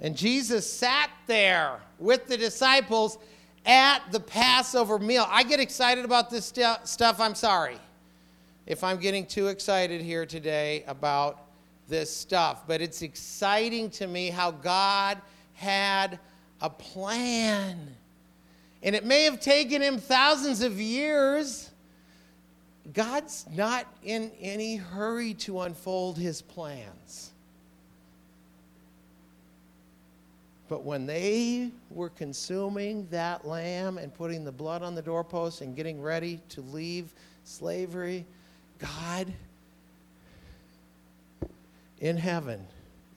And 0.00 0.16
Jesus 0.16 0.70
sat 0.70 1.10
there 1.26 1.80
with 1.98 2.26
the 2.26 2.36
disciples 2.36 3.18
at 3.66 4.00
the 4.12 4.20
Passover 4.20 4.98
meal. 4.98 5.26
I 5.28 5.42
get 5.42 5.60
excited 5.60 6.04
about 6.04 6.30
this 6.30 6.46
st- 6.46 6.86
stuff. 6.86 7.20
I'm 7.20 7.34
sorry 7.34 7.78
if 8.66 8.82
I'm 8.82 8.98
getting 8.98 9.26
too 9.26 9.48
excited 9.48 10.00
here 10.00 10.24
today 10.24 10.84
about 10.86 11.42
this 11.88 12.14
stuff, 12.14 12.66
but 12.66 12.80
it's 12.80 13.02
exciting 13.02 13.90
to 13.90 14.06
me 14.06 14.30
how 14.30 14.50
God 14.50 15.20
had 15.54 16.18
a 16.60 16.70
plan. 16.70 17.94
And 18.82 18.94
it 18.94 19.04
may 19.04 19.24
have 19.24 19.40
taken 19.40 19.82
him 19.82 19.98
thousands 19.98 20.62
of 20.62 20.80
years. 20.80 21.70
God's 22.92 23.46
not 23.52 23.86
in 24.02 24.30
any 24.40 24.76
hurry 24.76 25.34
to 25.34 25.60
unfold 25.60 26.18
his 26.18 26.42
plans. 26.42 27.32
But 30.68 30.82
when 30.82 31.06
they 31.06 31.70
were 31.90 32.08
consuming 32.08 33.06
that 33.10 33.46
lamb 33.46 33.98
and 33.98 34.12
putting 34.12 34.44
the 34.44 34.52
blood 34.52 34.82
on 34.82 34.94
the 34.94 35.02
doorpost 35.02 35.60
and 35.60 35.76
getting 35.76 36.00
ready 36.00 36.40
to 36.50 36.60
leave 36.60 37.12
slavery, 37.44 38.26
God 38.78 39.32
in 42.00 42.16
heaven 42.16 42.66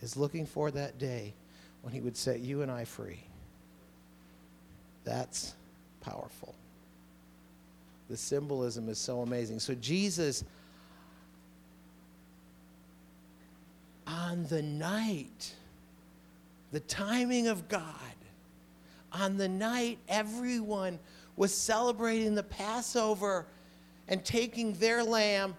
is 0.01 0.15
looking 0.15 0.45
for 0.45 0.71
that 0.71 0.99
day 0.99 1.33
when 1.81 1.93
he 1.93 2.01
would 2.01 2.15
set 2.15 2.39
you 2.39 2.61
and 2.61 2.71
I 2.71 2.85
free. 2.85 3.19
That's 5.03 5.55
powerful. 6.01 6.53
The 8.09 8.17
symbolism 8.17 8.89
is 8.89 8.97
so 8.97 9.21
amazing. 9.21 9.59
So, 9.59 9.75
Jesus, 9.75 10.43
on 14.07 14.45
the 14.45 14.61
night, 14.61 15.53
the 16.71 16.79
timing 16.81 17.47
of 17.47 17.67
God, 17.67 17.83
on 19.11 19.37
the 19.37 19.49
night 19.49 19.97
everyone 20.07 20.99
was 21.35 21.53
celebrating 21.55 22.35
the 22.35 22.43
Passover 22.43 23.45
and 24.07 24.23
taking 24.23 24.73
their 24.73 25.03
lamb 25.03 25.55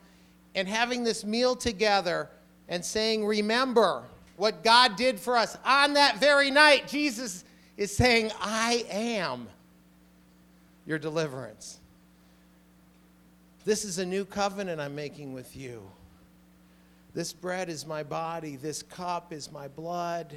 and 0.55 0.69
having 0.69 1.05
this 1.05 1.25
meal 1.25 1.57
together 1.57 2.29
and 2.69 2.85
saying, 2.85 3.27
Remember 3.27 4.05
what 4.37 4.65
God 4.65 4.97
did 4.97 5.21
for 5.21 5.37
us. 5.37 5.57
On 5.65 5.95
that 5.95 6.19
very 6.19 6.51
night, 6.51 6.89
Jesus 6.89 7.45
is 7.77 7.95
saying, 7.95 8.31
I 8.41 8.85
am 8.91 9.49
your 10.87 10.99
deliverance. 10.99 11.79
This 13.65 13.85
is 13.85 13.99
a 13.99 14.07
new 14.07 14.25
covenant 14.25 14.81
I'm 14.81 14.95
making 14.95 15.35
with 15.35 15.57
you. 15.57 15.83
This 17.13 17.33
bread 17.33 17.69
is 17.69 17.87
my 17.87 18.03
body, 18.03 18.57
this 18.57 18.83
cup 18.83 19.33
is 19.33 19.53
my 19.53 19.69
blood. 19.69 20.33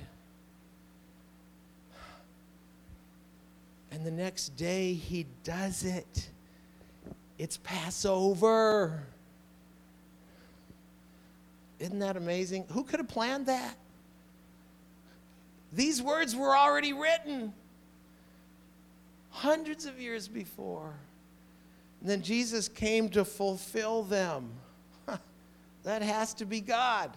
And 3.94 4.04
the 4.04 4.12
next 4.12 4.56
day, 4.56 4.96
he 4.96 5.28
does 5.44 5.86
it. 5.86 6.28
It's 7.38 7.58
Passover. 7.58 9.06
Isn't 11.78 12.00
that 12.00 12.18
amazing? 12.18 12.66
Who 12.72 12.84
could 12.86 13.00
have 13.00 13.08
planned 13.08 13.46
that? 13.46 13.78
These 15.72 16.02
words 16.02 16.36
were 16.36 16.58
already 16.58 16.92
written 16.92 17.54
hundreds 19.30 19.86
of 19.86 20.02
years 20.02 20.28
before. 20.28 20.96
And 22.02 22.10
then 22.10 22.24
Jesus 22.24 22.68
came 22.68 23.10
to 23.10 23.24
fulfill 23.24 24.02
them. 24.02 24.50
that 25.84 26.02
has 26.02 26.34
to 26.36 26.46
be 26.46 26.62
God. 26.62 27.12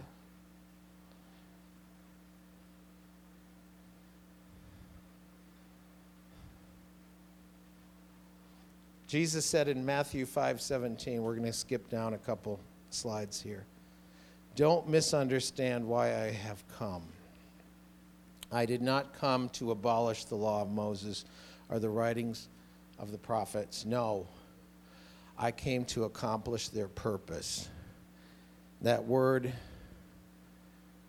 Jesus 9.07 9.47
said 9.47 9.69
in 9.69 9.85
Matthew 9.87 10.27
5:17, 10.27 11.21
we're 11.21 11.35
going 11.35 11.47
to 11.47 11.53
skip 11.53 11.89
down 11.89 12.15
a 12.15 12.19
couple 12.19 12.59
slides 12.91 13.41
here. 13.41 13.65
Don't 14.57 14.89
misunderstand 14.89 15.87
why 15.87 16.09
I 16.09 16.33
have 16.33 16.65
come. 16.77 17.03
I 18.51 18.67
did 18.67 18.83
not 18.83 19.13
come 19.13 19.49
to 19.51 19.71
abolish 19.71 20.25
the 20.25 20.35
law 20.35 20.63
of 20.63 20.71
Moses 20.71 21.25
or 21.69 21.79
the 21.79 21.91
writings 21.91 22.49
of 22.99 23.13
the 23.13 23.19
prophets. 23.19 23.85
No. 23.85 24.27
I 25.39 25.51
came 25.51 25.85
to 25.87 26.05
accomplish 26.05 26.69
their 26.69 26.89
purpose. 26.89 27.69
That 28.81 29.05
word 29.05 29.53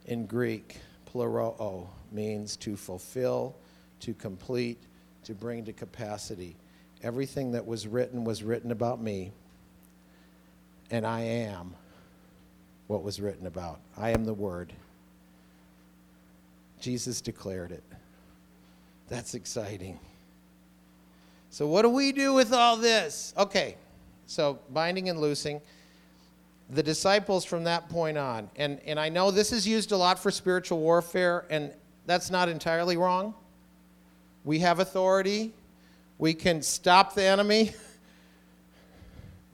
in 0.06 0.26
Greek, 0.26 0.78
pleroo, 1.12 1.88
means 2.12 2.58
to 2.58 2.76
fulfill, 2.76 3.56
to 4.02 4.14
complete, 4.14 4.80
to 5.24 5.34
bring 5.34 5.64
to 5.66 5.74
capacity. 5.74 6.56
Everything 7.04 7.52
that 7.52 7.66
was 7.66 7.88
written 7.88 8.24
was 8.24 8.44
written 8.44 8.72
about 8.72 9.02
me, 9.02 9.32
and 10.90 11.06
I 11.06 11.22
am 11.22 11.76
what 12.88 13.04
was 13.04 13.20
written 13.20 13.46
about. 13.46 13.80
I 13.98 14.12
am 14.12 14.26
the 14.26 14.34
Word. 14.34 14.74
Jesus 16.80 17.22
declared 17.22 17.72
it. 17.72 17.84
That's 19.10 19.36
exciting. 19.36 20.00
So, 21.50 21.68
what 21.68 21.84
do 21.84 21.90
we 21.90 22.12
do 22.12 22.34
with 22.34 22.52
all 22.54 22.78
this? 22.78 23.34
Okay, 23.38 23.78
so 24.26 24.60
binding 24.74 25.10
and 25.10 25.20
loosing. 25.20 25.62
The 26.70 26.84
disciples 26.84 27.46
from 27.46 27.64
that 27.64 27.88
point 27.90 28.18
on, 28.18 28.50
and, 28.58 28.82
and 28.86 29.00
I 29.00 29.08
know 29.08 29.32
this 29.32 29.54
is 29.54 29.66
used 29.66 29.94
a 29.94 29.98
lot 29.98 30.20
for 30.20 30.32
spiritual 30.32 30.80
warfare, 30.80 31.46
and 31.50 31.72
that's 32.06 32.30
not 32.30 32.50
entirely 32.50 32.98
wrong. 32.98 33.34
We 34.44 34.60
have 34.60 34.80
authority, 34.80 35.54
we 36.20 36.34
can 36.34 36.62
stop 36.62 37.14
the 37.14 37.24
enemy. 37.24 37.74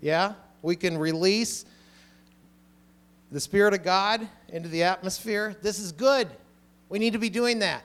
yeah? 0.02 0.34
We 0.62 0.76
can 0.76 0.97
release 0.97 1.65
the 3.32 3.39
Spirit 3.39 3.73
of 3.73 3.84
God 3.84 4.28
into 4.49 4.69
the 4.69 4.84
atmosphere. 4.84 5.56
This 5.62 5.80
is 5.80 5.91
good. 5.91 6.30
We 6.89 6.99
need 6.99 7.13
to 7.13 7.19
be 7.19 7.30
doing 7.30 7.60
that. 7.60 7.84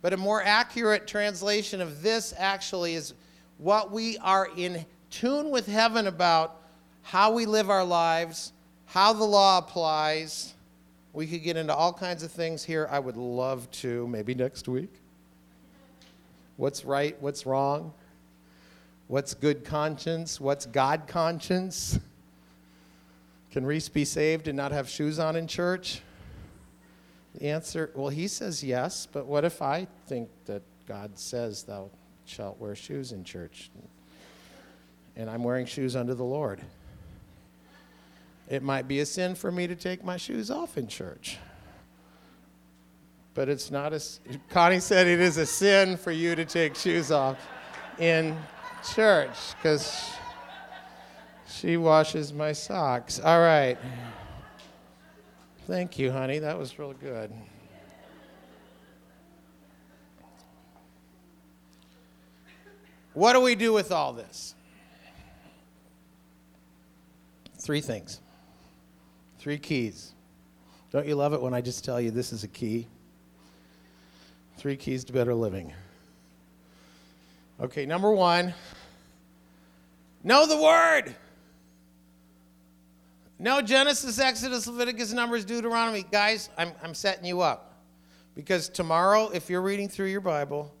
But 0.00 0.12
a 0.12 0.16
more 0.16 0.42
accurate 0.42 1.06
translation 1.06 1.80
of 1.80 2.02
this 2.02 2.34
actually 2.36 2.94
is 2.94 3.14
what 3.58 3.90
we 3.90 4.18
are 4.18 4.48
in 4.56 4.84
tune 5.10 5.50
with 5.50 5.66
heaven 5.66 6.06
about 6.06 6.60
how 7.02 7.32
we 7.32 7.46
live 7.46 7.70
our 7.70 7.84
lives, 7.84 8.52
how 8.86 9.12
the 9.12 9.24
law 9.24 9.58
applies. 9.58 10.54
We 11.12 11.26
could 11.26 11.42
get 11.42 11.56
into 11.56 11.74
all 11.74 11.92
kinds 11.92 12.22
of 12.22 12.30
things 12.30 12.64
here. 12.64 12.88
I 12.90 12.98
would 12.98 13.16
love 13.16 13.70
to, 13.72 14.06
maybe 14.08 14.34
next 14.34 14.68
week 14.68 15.01
what's 16.62 16.84
right, 16.84 17.20
what's 17.20 17.44
wrong, 17.44 17.92
what's 19.08 19.34
good 19.34 19.64
conscience, 19.64 20.40
what's 20.40 20.64
God 20.64 21.08
conscience. 21.08 21.98
Can 23.50 23.66
Reese 23.66 23.88
be 23.88 24.04
saved 24.04 24.46
and 24.46 24.56
not 24.56 24.70
have 24.70 24.88
shoes 24.88 25.18
on 25.18 25.34
in 25.34 25.48
church? 25.48 26.02
The 27.34 27.48
answer, 27.48 27.90
well, 27.96 28.10
he 28.10 28.28
says 28.28 28.62
yes, 28.62 29.08
but 29.10 29.26
what 29.26 29.44
if 29.44 29.60
I 29.60 29.88
think 30.06 30.28
that 30.44 30.62
God 30.86 31.18
says 31.18 31.64
thou 31.64 31.90
shalt 32.26 32.60
wear 32.60 32.76
shoes 32.76 33.10
in 33.10 33.24
church? 33.24 33.72
And 35.16 35.28
I'm 35.28 35.42
wearing 35.42 35.66
shoes 35.66 35.96
under 35.96 36.14
the 36.14 36.22
Lord. 36.22 36.60
It 38.48 38.62
might 38.62 38.86
be 38.86 39.00
a 39.00 39.06
sin 39.06 39.34
for 39.34 39.50
me 39.50 39.66
to 39.66 39.74
take 39.74 40.04
my 40.04 40.16
shoes 40.16 40.48
off 40.48 40.78
in 40.78 40.86
church 40.86 41.38
but 43.34 43.48
it's 43.48 43.70
not 43.70 43.92
a. 43.92 44.00
Connie 44.50 44.80
said 44.80 45.06
it 45.06 45.20
is 45.20 45.36
a 45.36 45.46
sin 45.46 45.96
for 45.96 46.10
you 46.10 46.34
to 46.34 46.44
take 46.44 46.74
shoes 46.74 47.10
off 47.10 47.38
in 47.98 48.36
church 48.94 49.54
because 49.56 50.10
she 51.46 51.76
washes 51.76 52.32
my 52.32 52.52
socks. 52.52 53.20
All 53.20 53.40
right. 53.40 53.78
Thank 55.66 55.98
you, 55.98 56.10
honey. 56.10 56.40
That 56.40 56.58
was 56.58 56.78
real 56.78 56.92
good. 56.92 57.32
What 63.14 63.34
do 63.34 63.40
we 63.40 63.54
do 63.54 63.72
with 63.72 63.92
all 63.92 64.12
this? 64.12 64.54
Three 67.58 67.80
things. 67.80 68.20
Three 69.38 69.58
keys. 69.58 70.14
Don't 70.90 71.06
you 71.06 71.14
love 71.14 71.32
it 71.32 71.40
when 71.40 71.54
I 71.54 71.60
just 71.60 71.84
tell 71.84 72.00
you 72.00 72.10
this 72.10 72.32
is 72.32 72.42
a 72.42 72.48
key? 72.48 72.88
Three 74.56 74.76
keys 74.76 75.04
to 75.04 75.12
better 75.12 75.34
living. 75.34 75.72
Okay, 77.60 77.86
number 77.86 78.10
one, 78.10 78.54
know 80.22 80.46
the 80.46 80.56
word. 80.56 81.14
Know 83.38 83.60
Genesis, 83.60 84.20
Exodus, 84.20 84.66
Leviticus, 84.66 85.12
Numbers, 85.12 85.44
Deuteronomy. 85.44 86.04
Guys, 86.10 86.48
I'm, 86.56 86.72
I'm 86.82 86.94
setting 86.94 87.24
you 87.24 87.40
up. 87.40 87.80
Because 88.34 88.68
tomorrow, 88.68 89.30
if 89.34 89.50
you're 89.50 89.62
reading 89.62 89.88
through 89.88 90.06
your 90.06 90.20
Bible, 90.20 90.72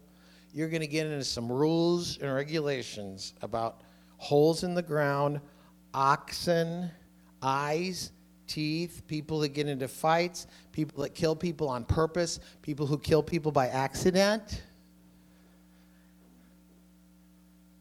you're 0.54 0.68
going 0.68 0.80
to 0.80 0.86
get 0.86 1.06
into 1.06 1.24
some 1.24 1.50
rules 1.50 2.18
and 2.18 2.32
regulations 2.32 3.34
about 3.42 3.80
holes 4.16 4.62
in 4.62 4.74
the 4.74 4.82
ground, 4.82 5.40
oxen, 5.92 6.90
eyes, 7.42 8.12
teeth, 8.46 9.02
people 9.06 9.40
that 9.40 9.50
get 9.50 9.68
into 9.68 9.88
fights, 9.88 10.46
people 10.72 11.02
that 11.02 11.14
kill 11.14 11.36
people 11.36 11.68
on 11.68 11.84
purpose, 11.84 12.40
people 12.62 12.86
who 12.86 12.98
kill 12.98 13.22
people 13.22 13.52
by 13.52 13.68
accident. 13.68 14.62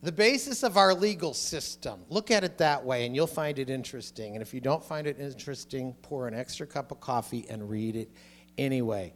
The 0.03 0.11
basis 0.11 0.63
of 0.63 0.77
our 0.77 0.93
legal 0.93 1.33
system. 1.33 2.01
Look 2.09 2.31
at 2.31 2.43
it 2.43 2.57
that 2.57 2.83
way, 2.83 3.05
and 3.05 3.15
you'll 3.15 3.27
find 3.27 3.59
it 3.59 3.69
interesting. 3.69 4.35
And 4.35 4.41
if 4.41 4.53
you 4.53 4.59
don't 4.59 4.83
find 4.83 5.05
it 5.05 5.19
interesting, 5.19 5.95
pour 6.01 6.27
an 6.27 6.33
extra 6.33 6.65
cup 6.65 6.91
of 6.91 6.99
coffee 6.99 7.45
and 7.49 7.69
read 7.69 7.95
it 7.95 8.09
anyway. 8.57 9.13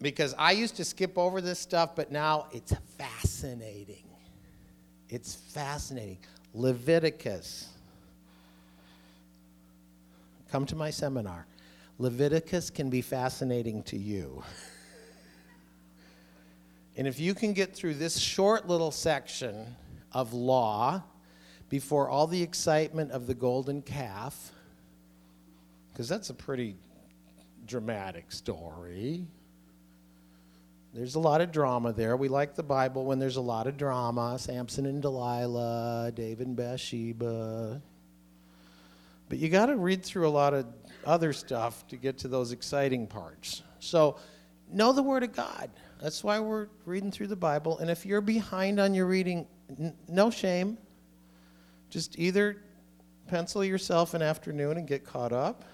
Because 0.00 0.34
I 0.38 0.52
used 0.52 0.76
to 0.76 0.84
skip 0.84 1.18
over 1.18 1.40
this 1.40 1.58
stuff, 1.58 1.96
but 1.96 2.12
now 2.12 2.46
it's 2.52 2.74
fascinating. 2.96 4.04
It's 5.08 5.34
fascinating. 5.34 6.18
Leviticus 6.52 7.68
Come 10.56 10.64
to 10.64 10.74
my 10.74 10.88
seminar. 10.88 11.46
Leviticus 11.98 12.70
can 12.70 12.88
be 12.88 13.02
fascinating 13.02 13.82
to 13.82 13.98
you. 13.98 14.42
and 16.96 17.06
if 17.06 17.20
you 17.20 17.34
can 17.34 17.52
get 17.52 17.74
through 17.76 17.92
this 17.92 18.16
short 18.16 18.66
little 18.66 18.90
section 18.90 19.66
of 20.12 20.32
law 20.32 21.02
before 21.68 22.08
all 22.08 22.26
the 22.26 22.42
excitement 22.42 23.10
of 23.10 23.26
the 23.26 23.34
golden 23.34 23.82
calf, 23.82 24.50
because 25.92 26.08
that's 26.08 26.30
a 26.30 26.34
pretty 26.34 26.74
dramatic 27.66 28.32
story. 28.32 29.26
There's 30.94 31.16
a 31.16 31.20
lot 31.20 31.42
of 31.42 31.52
drama 31.52 31.92
there. 31.92 32.16
We 32.16 32.28
like 32.28 32.54
the 32.54 32.62
Bible 32.62 33.04
when 33.04 33.18
there's 33.18 33.36
a 33.36 33.42
lot 33.42 33.66
of 33.66 33.76
drama 33.76 34.38
Samson 34.38 34.86
and 34.86 35.02
Delilah, 35.02 36.12
David 36.14 36.46
and 36.46 36.56
Bathsheba, 36.56 37.82
But 39.28 39.38
you 39.38 39.48
got 39.48 39.66
to 39.66 39.76
read 39.76 40.04
through 40.04 40.28
a 40.28 40.30
lot 40.30 40.54
of 40.54 40.66
other 41.04 41.32
stuff 41.32 41.86
to 41.88 41.96
get 41.96 42.18
to 42.18 42.28
those 42.28 42.52
exciting 42.52 43.06
parts. 43.06 43.62
So, 43.80 44.18
know 44.70 44.92
the 44.92 45.02
Word 45.02 45.22
of 45.22 45.32
God. 45.32 45.70
That's 46.00 46.22
why 46.22 46.38
we're 46.40 46.68
reading 46.84 47.10
through 47.10 47.28
the 47.28 47.36
Bible. 47.36 47.78
And 47.78 47.90
if 47.90 48.04
you're 48.04 48.20
behind 48.20 48.78
on 48.78 48.94
your 48.94 49.06
reading, 49.06 49.46
n- 49.78 49.94
no 50.08 50.30
shame. 50.30 50.78
Just 51.90 52.18
either 52.18 52.58
pencil 53.26 53.64
yourself 53.64 54.14
an 54.14 54.22
afternoon 54.22 54.76
and 54.76 54.86
get 54.86 55.04
caught 55.04 55.32
up, 55.32 55.64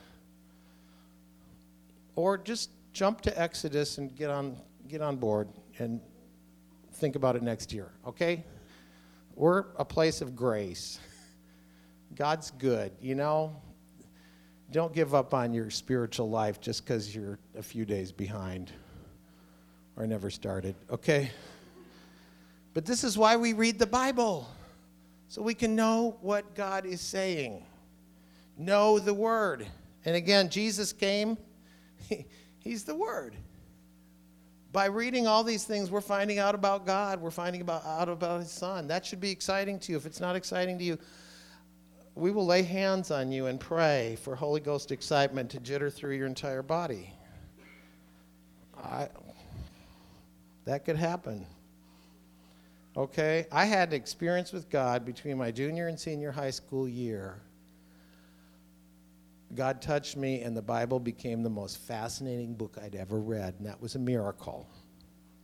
or 2.15 2.38
just 2.38 2.71
jump 2.93 3.21
to 3.23 3.41
Exodus 3.41 3.99
and 3.99 4.15
get 4.15 4.31
on, 4.31 4.57
get 4.88 5.01
on 5.01 5.17
board 5.17 5.49
and 5.79 6.01
think 6.95 7.17
about 7.17 7.37
it 7.37 7.43
next 7.43 7.73
year, 7.73 7.91
okay? 8.07 8.45
We're 9.35 9.65
a 9.77 9.85
place 9.85 10.21
of 10.21 10.37
grace. 10.37 10.99
God's 12.14 12.51
good, 12.53 12.92
you 13.01 13.14
know? 13.14 13.57
Don't 14.70 14.92
give 14.92 15.14
up 15.14 15.35
on 15.35 15.53
your 15.53 15.70
spiritual 15.70 16.31
life 16.31 16.61
just 16.61 16.85
because 16.85 17.14
you're 17.14 17.38
a 17.57 17.62
few 17.62 17.85
days 17.85 18.11
behind 18.11 18.72
or 19.96 20.07
never 20.07 20.31
started, 20.31 20.75
okay? 20.90 21.31
But 22.75 22.87
this 22.87 23.05
is 23.05 23.18
why 23.18 23.37
we 23.37 23.53
read 23.53 23.79
the 23.79 23.87
Bible, 23.87 24.48
so 25.29 25.42
we 25.42 25.55
can 25.55 25.77
know 25.77 26.16
what 26.22 26.55
God 26.55 26.87
is 26.87 27.01
saying. 27.01 27.64
Know 28.57 28.98
the 28.98 29.12
Word. 29.12 29.66
And 30.05 30.16
again, 30.16 30.48
Jesus 30.48 30.92
came, 30.92 31.37
He's 32.59 32.85
the 32.85 32.94
Word. 32.94 33.35
By 34.72 34.87
reading 34.87 35.27
all 35.27 35.44
these 35.44 35.64
things, 35.64 35.90
we're 35.90 36.01
finding 36.01 36.38
out 36.38 36.55
about 36.55 36.87
God. 36.87 37.20
We're 37.20 37.31
finding 37.31 37.61
about, 37.61 37.85
out 37.85 38.09
about 38.09 38.40
His 38.40 38.51
Son. 38.51 38.87
That 38.87 39.05
should 39.05 39.20
be 39.20 39.31
exciting 39.31 39.79
to 39.81 39.92
you. 39.92 39.98
If 39.98 40.07
it's 40.07 40.20
not 40.20 40.35
exciting 40.35 40.79
to 40.79 40.85
you, 40.85 40.98
we 42.14 42.31
will 42.31 42.46
lay 42.46 42.62
hands 42.62 43.11
on 43.11 43.33
you 43.33 43.46
and 43.46 43.59
pray 43.59 44.16
for 44.22 44.37
Holy 44.37 44.61
Ghost 44.61 44.92
excitement 44.92 45.51
to 45.51 45.59
jitter 45.59 45.92
through 45.92 46.16
your 46.16 46.27
entire 46.27 46.62
body. 46.62 47.12
I, 48.77 49.09
that 50.64 50.85
could 50.85 50.96
happen. 50.96 51.46
Okay? 52.96 53.46
I 53.51 53.64
had 53.64 53.88
an 53.88 53.94
experience 53.94 54.53
with 54.53 54.68
God 54.68 55.05
between 55.05 55.38
my 55.38 55.51
junior 55.51 55.88
and 55.88 55.98
senior 55.98 56.31
high 56.31 56.51
school 56.51 56.88
year. 56.88 57.40
God 59.55 59.83
touched 59.83 60.16
me, 60.16 60.40
and 60.42 60.57
the 60.57 60.62
Bible 60.62 60.98
became 60.98 61.42
the 61.42 61.51
most 61.51 61.79
fascinating 61.79 62.55
book 62.55 62.79
I'd 62.83 62.94
ever 62.94 63.20
read, 63.20 63.55
and 63.59 63.66
that 63.66 63.81
was 63.81 63.94
a 63.94 63.98
miracle. 63.98 64.68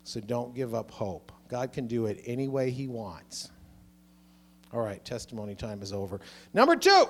So 0.05 0.21
don't 0.21 0.55
give 0.55 0.75
up 0.75 0.91
hope. 0.91 1.31
God 1.49 1.73
can 1.73 1.87
do 1.87 2.07
it 2.07 2.23
any 2.25 2.49
way 2.49 2.71
He 2.71 2.89
wants. 2.89 3.51
All 4.73 4.81
right, 4.81 5.03
testimony 5.05 5.55
time 5.55 5.83
is 5.83 5.93
over. 5.93 6.21
Number 6.53 6.77
two, 6.77 7.07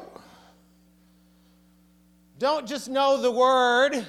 don't 2.39 2.67
just 2.67 2.89
know 2.89 3.21
the 3.21 3.31
Word, 3.31 4.07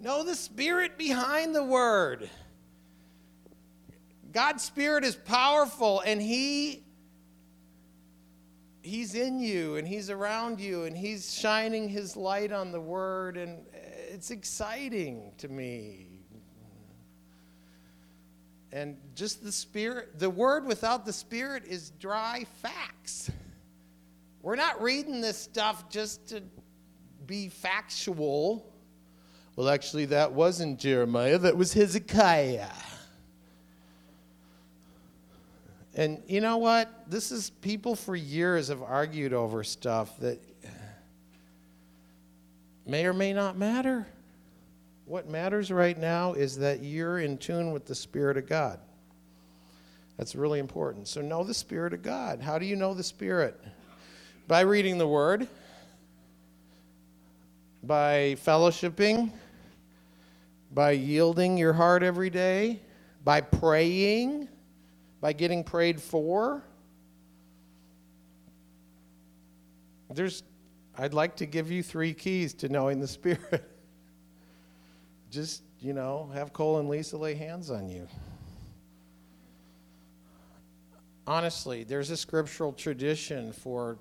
know 0.00 0.24
the 0.24 0.34
Spirit 0.34 0.98
behind 0.98 1.54
the 1.54 1.64
Word. 1.64 2.28
God's 4.32 4.62
Spirit 4.62 5.04
is 5.04 5.14
powerful, 5.14 6.02
and 6.04 6.20
He 6.20 6.82
He's 8.82 9.14
in 9.14 9.38
you 9.38 9.76
and 9.76 9.86
he's 9.86 10.10
around 10.10 10.60
you 10.60 10.84
and 10.84 10.96
he's 10.96 11.32
shining 11.32 11.88
his 11.88 12.16
light 12.16 12.50
on 12.50 12.72
the 12.72 12.80
word 12.80 13.36
and 13.36 13.64
it's 14.10 14.32
exciting 14.32 15.30
to 15.38 15.48
me. 15.48 16.11
And 18.72 18.96
just 19.14 19.44
the 19.44 19.52
spirit, 19.52 20.18
the 20.18 20.30
word 20.30 20.64
without 20.64 21.04
the 21.04 21.12
spirit 21.12 21.64
is 21.66 21.90
dry 22.00 22.46
facts. 22.62 23.30
We're 24.40 24.56
not 24.56 24.80
reading 24.82 25.20
this 25.20 25.36
stuff 25.36 25.90
just 25.90 26.28
to 26.28 26.42
be 27.26 27.48
factual. 27.48 28.72
Well, 29.56 29.68
actually, 29.68 30.06
that 30.06 30.32
wasn't 30.32 30.78
Jeremiah, 30.78 31.36
that 31.38 31.56
was 31.56 31.74
Hezekiah. 31.74 32.70
And 35.94 36.22
you 36.26 36.40
know 36.40 36.56
what? 36.56 37.10
This 37.10 37.30
is 37.30 37.50
people 37.50 37.94
for 37.94 38.16
years 38.16 38.68
have 38.68 38.80
argued 38.80 39.34
over 39.34 39.62
stuff 39.62 40.18
that 40.20 40.40
may 42.86 43.04
or 43.04 43.12
may 43.12 43.34
not 43.34 43.58
matter. 43.58 44.06
What 45.12 45.28
matters 45.28 45.70
right 45.70 45.98
now 45.98 46.32
is 46.32 46.56
that 46.56 46.82
you're 46.82 47.18
in 47.18 47.36
tune 47.36 47.70
with 47.70 47.84
the 47.84 47.94
Spirit 47.94 48.38
of 48.38 48.48
God. 48.48 48.80
That's 50.16 50.34
really 50.34 50.58
important. 50.58 51.06
So, 51.06 51.20
know 51.20 51.44
the 51.44 51.52
Spirit 51.52 51.92
of 51.92 52.02
God. 52.02 52.40
How 52.40 52.58
do 52.58 52.64
you 52.64 52.76
know 52.76 52.94
the 52.94 53.02
Spirit? 53.02 53.60
By 54.48 54.62
reading 54.62 54.96
the 54.96 55.06
Word, 55.06 55.48
by 57.82 58.36
fellowshipping, 58.42 59.30
by 60.72 60.92
yielding 60.92 61.58
your 61.58 61.74
heart 61.74 62.02
every 62.02 62.30
day, 62.30 62.80
by 63.22 63.42
praying 63.42 64.48
by 65.20 65.34
getting 65.34 65.62
prayed 65.62 66.00
for. 66.00 66.64
There's, 70.08 70.42
I'd 70.96 71.12
like 71.12 71.36
to 71.36 71.44
give 71.44 71.70
you 71.70 71.82
three 71.82 72.14
keys 72.14 72.54
to 72.54 72.70
knowing 72.70 72.98
the 72.98 73.06
Spirit. 73.08 73.68
Just, 75.32 75.62
you 75.80 75.94
know, 75.94 76.30
have 76.34 76.52
Cole 76.52 76.78
and 76.78 76.90
Lisa 76.90 77.16
lay 77.16 77.34
hands 77.34 77.70
on 77.70 77.88
you. 77.88 78.06
Honestly, 81.26 81.84
there's 81.84 82.10
a 82.10 82.16
scriptural 82.16 82.72
tradition 82.72 83.50
for 83.50 83.96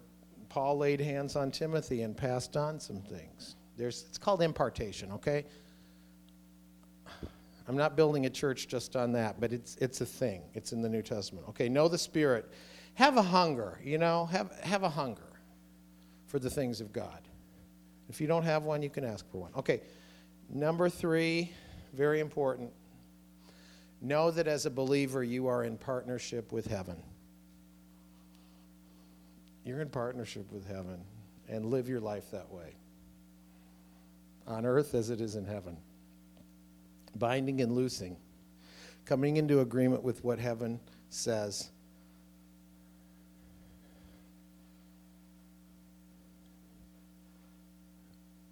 Paul 0.50 0.78
laid 0.78 1.00
hands 1.00 1.38
on 1.38 1.50
Timothy 1.50 2.02
and 2.02 2.18
passed 2.18 2.58
on 2.58 2.82
some 2.82 3.02
things. 3.02 3.56
There's, 3.78 4.04
it's 4.10 4.18
called 4.18 4.42
impartation, 4.42 5.14
okay? 5.14 5.46
I'm 7.70 7.78
not 7.78 7.96
building 7.96 8.26
a 8.26 8.30
church 8.30 8.68
just 8.68 8.98
on 8.98 9.14
that, 9.14 9.40
but 9.40 9.54
it's, 9.54 9.78
it's 9.78 10.02
a 10.02 10.06
thing. 10.06 10.42
It's 10.54 10.74
in 10.74 10.82
the 10.82 10.90
New 10.90 11.02
Testament. 11.02 11.48
Okay, 11.48 11.70
know 11.70 11.88
the 11.88 11.98
Spirit. 11.98 12.52
Have 12.96 13.16
a 13.16 13.22
hunger, 13.22 13.80
you 13.82 13.98
know, 13.98 14.26
have, 14.26 14.52
have 14.64 14.84
a 14.84 14.90
hunger 14.90 15.40
for 16.28 16.40
the 16.40 16.50
things 16.50 16.82
of 16.82 16.92
God. 16.92 17.22
If 18.10 18.20
you 18.20 18.28
don't 18.28 18.44
have 18.44 18.64
one, 18.64 18.82
you 18.82 18.90
can 18.90 19.06
ask 19.06 19.26
for 19.32 19.38
one. 19.38 19.52
Okay, 19.56 19.82
number 20.54 20.90
three, 20.90 21.52
very 21.94 22.20
important. 22.20 22.72
Know 24.02 24.32
that 24.32 24.48
as 24.48 24.66
a 24.66 24.72
believer, 24.72 25.24
you 25.24 25.48
are 25.48 25.64
in 25.64 25.78
partnership 25.78 26.52
with 26.52 26.68
heaven. 26.68 26.98
You're 29.64 29.82
in 29.82 29.90
partnership 29.90 30.52
with 30.52 30.68
heaven, 30.68 31.04
and 31.48 31.66
live 31.66 31.88
your 31.88 32.00
life 32.00 32.32
that 32.32 32.52
way. 32.52 32.76
On 34.48 34.66
earth 34.66 34.96
as 34.96 35.10
it 35.10 35.22
is 35.22 35.36
in 35.36 35.46
heaven 35.46 35.78
binding 37.16 37.62
and 37.62 37.74
loosing, 37.74 38.18
coming 39.06 39.38
into 39.38 39.60
agreement 39.60 40.04
with 40.04 40.24
what 40.24 40.40
heaven 40.40 40.80
says. 41.10 41.70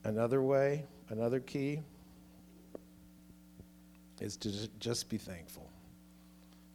Another 0.04 0.42
way, 0.42 0.86
another 1.10 1.40
key 1.40 1.82
is 4.20 4.38
to 4.38 4.68
just 4.80 5.10
be 5.10 5.18
thankful. 5.18 5.70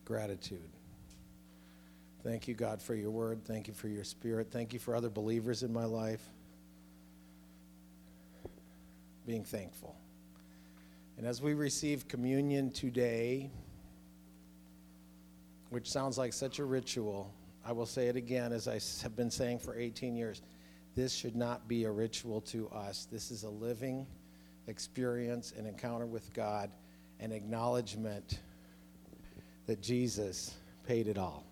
Gratitude. 0.05 0.71
Thank 2.23 2.49
you, 2.49 2.55
God, 2.55 2.81
for 2.81 2.95
your 2.95 3.11
word. 3.11 3.45
Thank 3.45 3.69
you 3.69 3.75
for 3.75 3.89
your 3.89 4.05
spirit. 4.05 4.49
Thank 4.51 4.73
you 4.73 4.79
for 4.79 4.97
other 4.97 5.11
believers 5.11 5.63
in 5.63 5.73
my 5.73 5.85
life. 5.85 6.23
Being 9.27 9.45
thankful. 9.45 9.95
And 11.19 11.27
as 11.27 11.41
we 11.41 11.55
receive 11.55 12.09
communion 12.09 12.71
today, 12.71 13.51
which 15.69 15.91
sounds 15.91 16.17
like 16.17 16.33
such 16.33 16.59
a 16.59 16.65
ritual, 16.65 17.33
I 17.65 17.73
will 17.73 17.87
say 17.87 18.09
it 18.09 18.17
again 18.17 18.53
as 18.53 18.69
I 18.69 18.81
have 19.03 19.17
been 19.17 19.31
saying 19.31 19.59
for 19.59 19.77
18 19.77 20.17
years. 20.17 20.43
This 20.95 21.13
should 21.13 21.37
not 21.37 21.69
be 21.69 21.85
a 21.85 21.91
ritual 21.91 22.41
to 22.43 22.69
us. 22.69 23.07
This 23.11 23.31
is 23.31 23.45
a 23.45 23.51
living 23.51 24.07
experience, 24.67 25.53
an 25.59 25.67
encounter 25.67 26.07
with 26.07 26.33
God, 26.35 26.71
an 27.21 27.33
acknowledgement 27.33 28.41
that 29.67 29.81
Jesus 29.81 30.55
paid 30.87 31.09
it 31.09 31.19
all. 31.19 31.45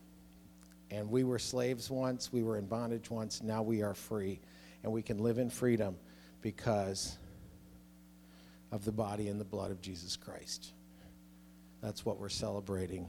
And 0.91 1.11
we 1.11 1.25
were 1.25 1.39
slaves 1.39 1.91
once, 1.91 2.33
we 2.33 2.43
were 2.43 2.59
in 2.59 2.67
bondage 2.67 3.11
once, 3.11 3.43
now 3.43 3.63
we 3.63 3.83
are 3.83 3.95
free. 3.95 4.41
And 4.83 4.93
we 4.93 5.01
can 5.01 5.19
live 5.19 5.39
in 5.39 5.49
freedom 5.49 5.97
because 6.43 7.17
of 8.73 8.85
the 8.85 8.93
body 8.93 9.29
and 9.29 9.41
the 9.41 9.45
blood 9.45 9.71
of 9.71 9.81
Jesus 9.81 10.17
Christ. 10.17 10.73
That's 11.83 12.05
what 12.05 12.19
we're 12.19 12.29
celebrating 12.29 13.09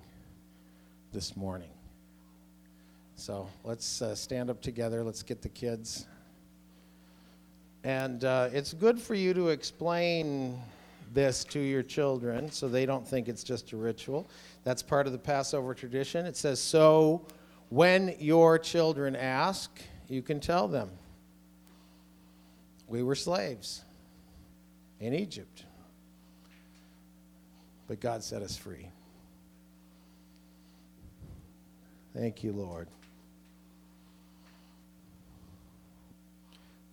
this 1.11 1.35
morning. 1.35 1.71
So 3.15 3.47
let's 3.63 4.01
uh, 4.01 4.15
stand 4.15 4.49
up 4.49 4.61
together. 4.61 5.03
Let's 5.03 5.23
get 5.23 5.41
the 5.41 5.49
kids. 5.49 6.07
And 7.83 8.23
uh, 8.23 8.49
it's 8.53 8.73
good 8.73 8.99
for 8.99 9.13
you 9.13 9.33
to 9.33 9.49
explain 9.49 10.57
this 11.13 11.43
to 11.43 11.59
your 11.59 11.83
children 11.83 12.49
so 12.51 12.67
they 12.67 12.85
don't 12.85 13.07
think 13.07 13.27
it's 13.27 13.43
just 13.43 13.71
a 13.73 13.77
ritual. 13.77 14.27
That's 14.63 14.81
part 14.81 15.05
of 15.05 15.13
the 15.13 15.19
Passover 15.19 15.73
tradition. 15.73 16.25
It 16.25 16.37
says, 16.37 16.59
So 16.61 17.25
when 17.69 18.15
your 18.19 18.57
children 18.57 19.15
ask, 19.15 19.69
you 20.07 20.21
can 20.21 20.39
tell 20.39 20.67
them. 20.67 20.89
We 22.87 23.03
were 23.03 23.15
slaves 23.15 23.83
in 24.99 25.13
Egypt. 25.13 25.65
But 27.87 27.99
God 27.99 28.23
set 28.23 28.41
us 28.41 28.55
free. 28.55 28.87
Thank 32.15 32.43
you, 32.43 32.53
Lord. 32.53 32.87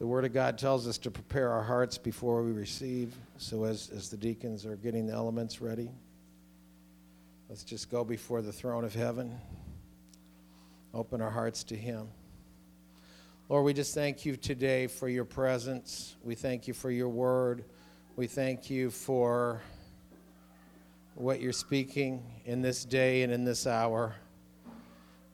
The 0.01 0.07
Word 0.07 0.25
of 0.25 0.33
God 0.33 0.57
tells 0.57 0.89
us 0.89 0.97
to 0.97 1.11
prepare 1.11 1.53
our 1.53 1.63
hearts 1.63 1.99
before 1.99 2.43
we 2.43 2.53
receive. 2.53 3.15
So, 3.37 3.65
as, 3.65 3.91
as 3.95 4.09
the 4.09 4.17
deacons 4.17 4.65
are 4.65 4.77
getting 4.77 5.07
the 5.07 5.13
elements 5.13 5.61
ready, 5.61 5.91
let's 7.51 7.63
just 7.65 7.91
go 7.91 8.03
before 8.03 8.41
the 8.41 8.51
throne 8.51 8.83
of 8.83 8.95
heaven, 8.95 9.39
open 10.95 11.21
our 11.21 11.29
hearts 11.29 11.63
to 11.65 11.77
Him. 11.77 12.09
Lord, 13.51 13.67
we 13.67 13.75
just 13.75 13.95
thank 13.95 14.25
you 14.25 14.37
today 14.37 14.87
for 14.87 15.07
your 15.07 15.27
presence. 15.27 16.17
We 16.23 16.35
thank 16.35 16.67
you 16.67 16.73
for 16.73 16.91
your 16.91 17.11
word. 17.11 17.63
We 18.17 18.27
thank 18.27 18.71
you 18.71 18.91
for 18.91 19.61
what 21.15 21.43
you're 21.43 21.53
speaking 21.53 22.23
in 22.47 22.63
this 22.63 22.87
day 22.87 23.23
and 23.23 23.31
in 23.31 23.45
this 23.45 23.67
hour. 23.67 24.15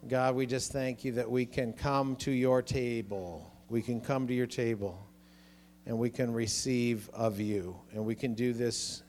God, 0.08 0.34
we 0.34 0.44
just 0.44 0.72
thank 0.72 1.04
you 1.04 1.12
that 1.12 1.30
we 1.30 1.46
can 1.46 1.72
come 1.72 2.16
to 2.16 2.32
your 2.32 2.62
table. 2.62 3.52
We 3.68 3.82
can 3.82 4.00
come 4.00 4.26
to 4.28 4.34
your 4.34 4.46
table 4.46 5.06
and 5.86 5.98
we 5.98 6.10
can 6.10 6.32
receive 6.32 7.08
of 7.10 7.40
you. 7.40 7.76
And 7.92 8.04
we 8.04 8.14
can 8.14 8.34
do 8.34 8.52
this 8.52 9.02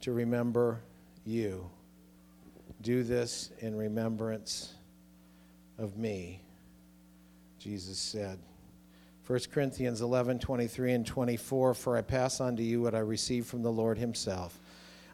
to 0.00 0.12
remember 0.12 0.80
you. 1.24 1.70
Do 2.82 3.02
this 3.02 3.50
in 3.60 3.76
remembrance 3.76 4.74
of 5.78 5.96
me. 5.96 6.42
Jesus 7.58 7.98
said. 7.98 8.38
1 9.26 9.40
Corinthians 9.52 10.00
11, 10.00 10.38
23 10.38 10.92
and 10.92 11.06
24, 11.06 11.74
For 11.74 11.96
I 11.96 12.02
pass 12.02 12.40
on 12.40 12.56
to 12.56 12.62
you 12.62 12.80
what 12.80 12.94
I 12.94 13.00
received 13.00 13.46
from 13.46 13.62
the 13.62 13.70
Lord 13.70 13.98
himself. 13.98 14.58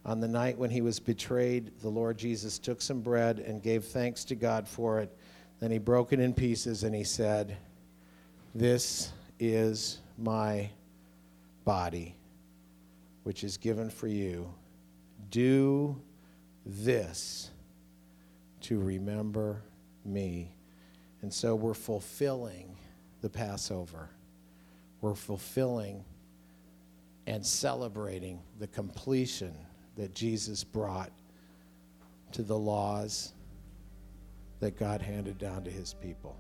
On 0.06 0.20
the 0.20 0.28
night 0.28 0.58
when 0.58 0.70
he 0.70 0.82
was 0.82 1.00
betrayed, 1.00 1.72
the 1.80 1.88
Lord 1.88 2.16
Jesus 2.16 2.58
took 2.58 2.80
some 2.80 3.00
bread 3.00 3.38
and 3.40 3.62
gave 3.62 3.86
thanks 3.86 4.24
to 4.26 4.34
God 4.34 4.68
for 4.68 5.00
it. 5.00 5.10
Then 5.60 5.70
he 5.70 5.78
broke 5.78 6.12
it 6.12 6.20
in 6.20 6.34
pieces 6.34 6.84
and 6.84 6.94
he 6.94 7.04
said, 7.04 7.56
This 8.54 9.10
is 9.40 9.98
my 10.16 10.70
body, 11.64 12.14
which 13.24 13.42
is 13.42 13.56
given 13.56 13.90
for 13.90 14.06
you. 14.06 14.48
Do 15.30 16.00
this 16.64 17.50
to 18.62 18.78
remember 18.78 19.60
me. 20.04 20.54
And 21.22 21.32
so 21.32 21.56
we're 21.56 21.74
fulfilling 21.74 22.76
the 23.22 23.28
Passover. 23.28 24.08
We're 25.00 25.14
fulfilling 25.14 26.04
and 27.26 27.44
celebrating 27.44 28.40
the 28.60 28.68
completion 28.68 29.54
that 29.96 30.14
Jesus 30.14 30.62
brought 30.62 31.10
to 32.32 32.42
the 32.42 32.58
laws 32.58 33.32
that 34.60 34.78
God 34.78 35.02
handed 35.02 35.38
down 35.38 35.64
to 35.64 35.70
his 35.70 35.94
people. 35.94 36.36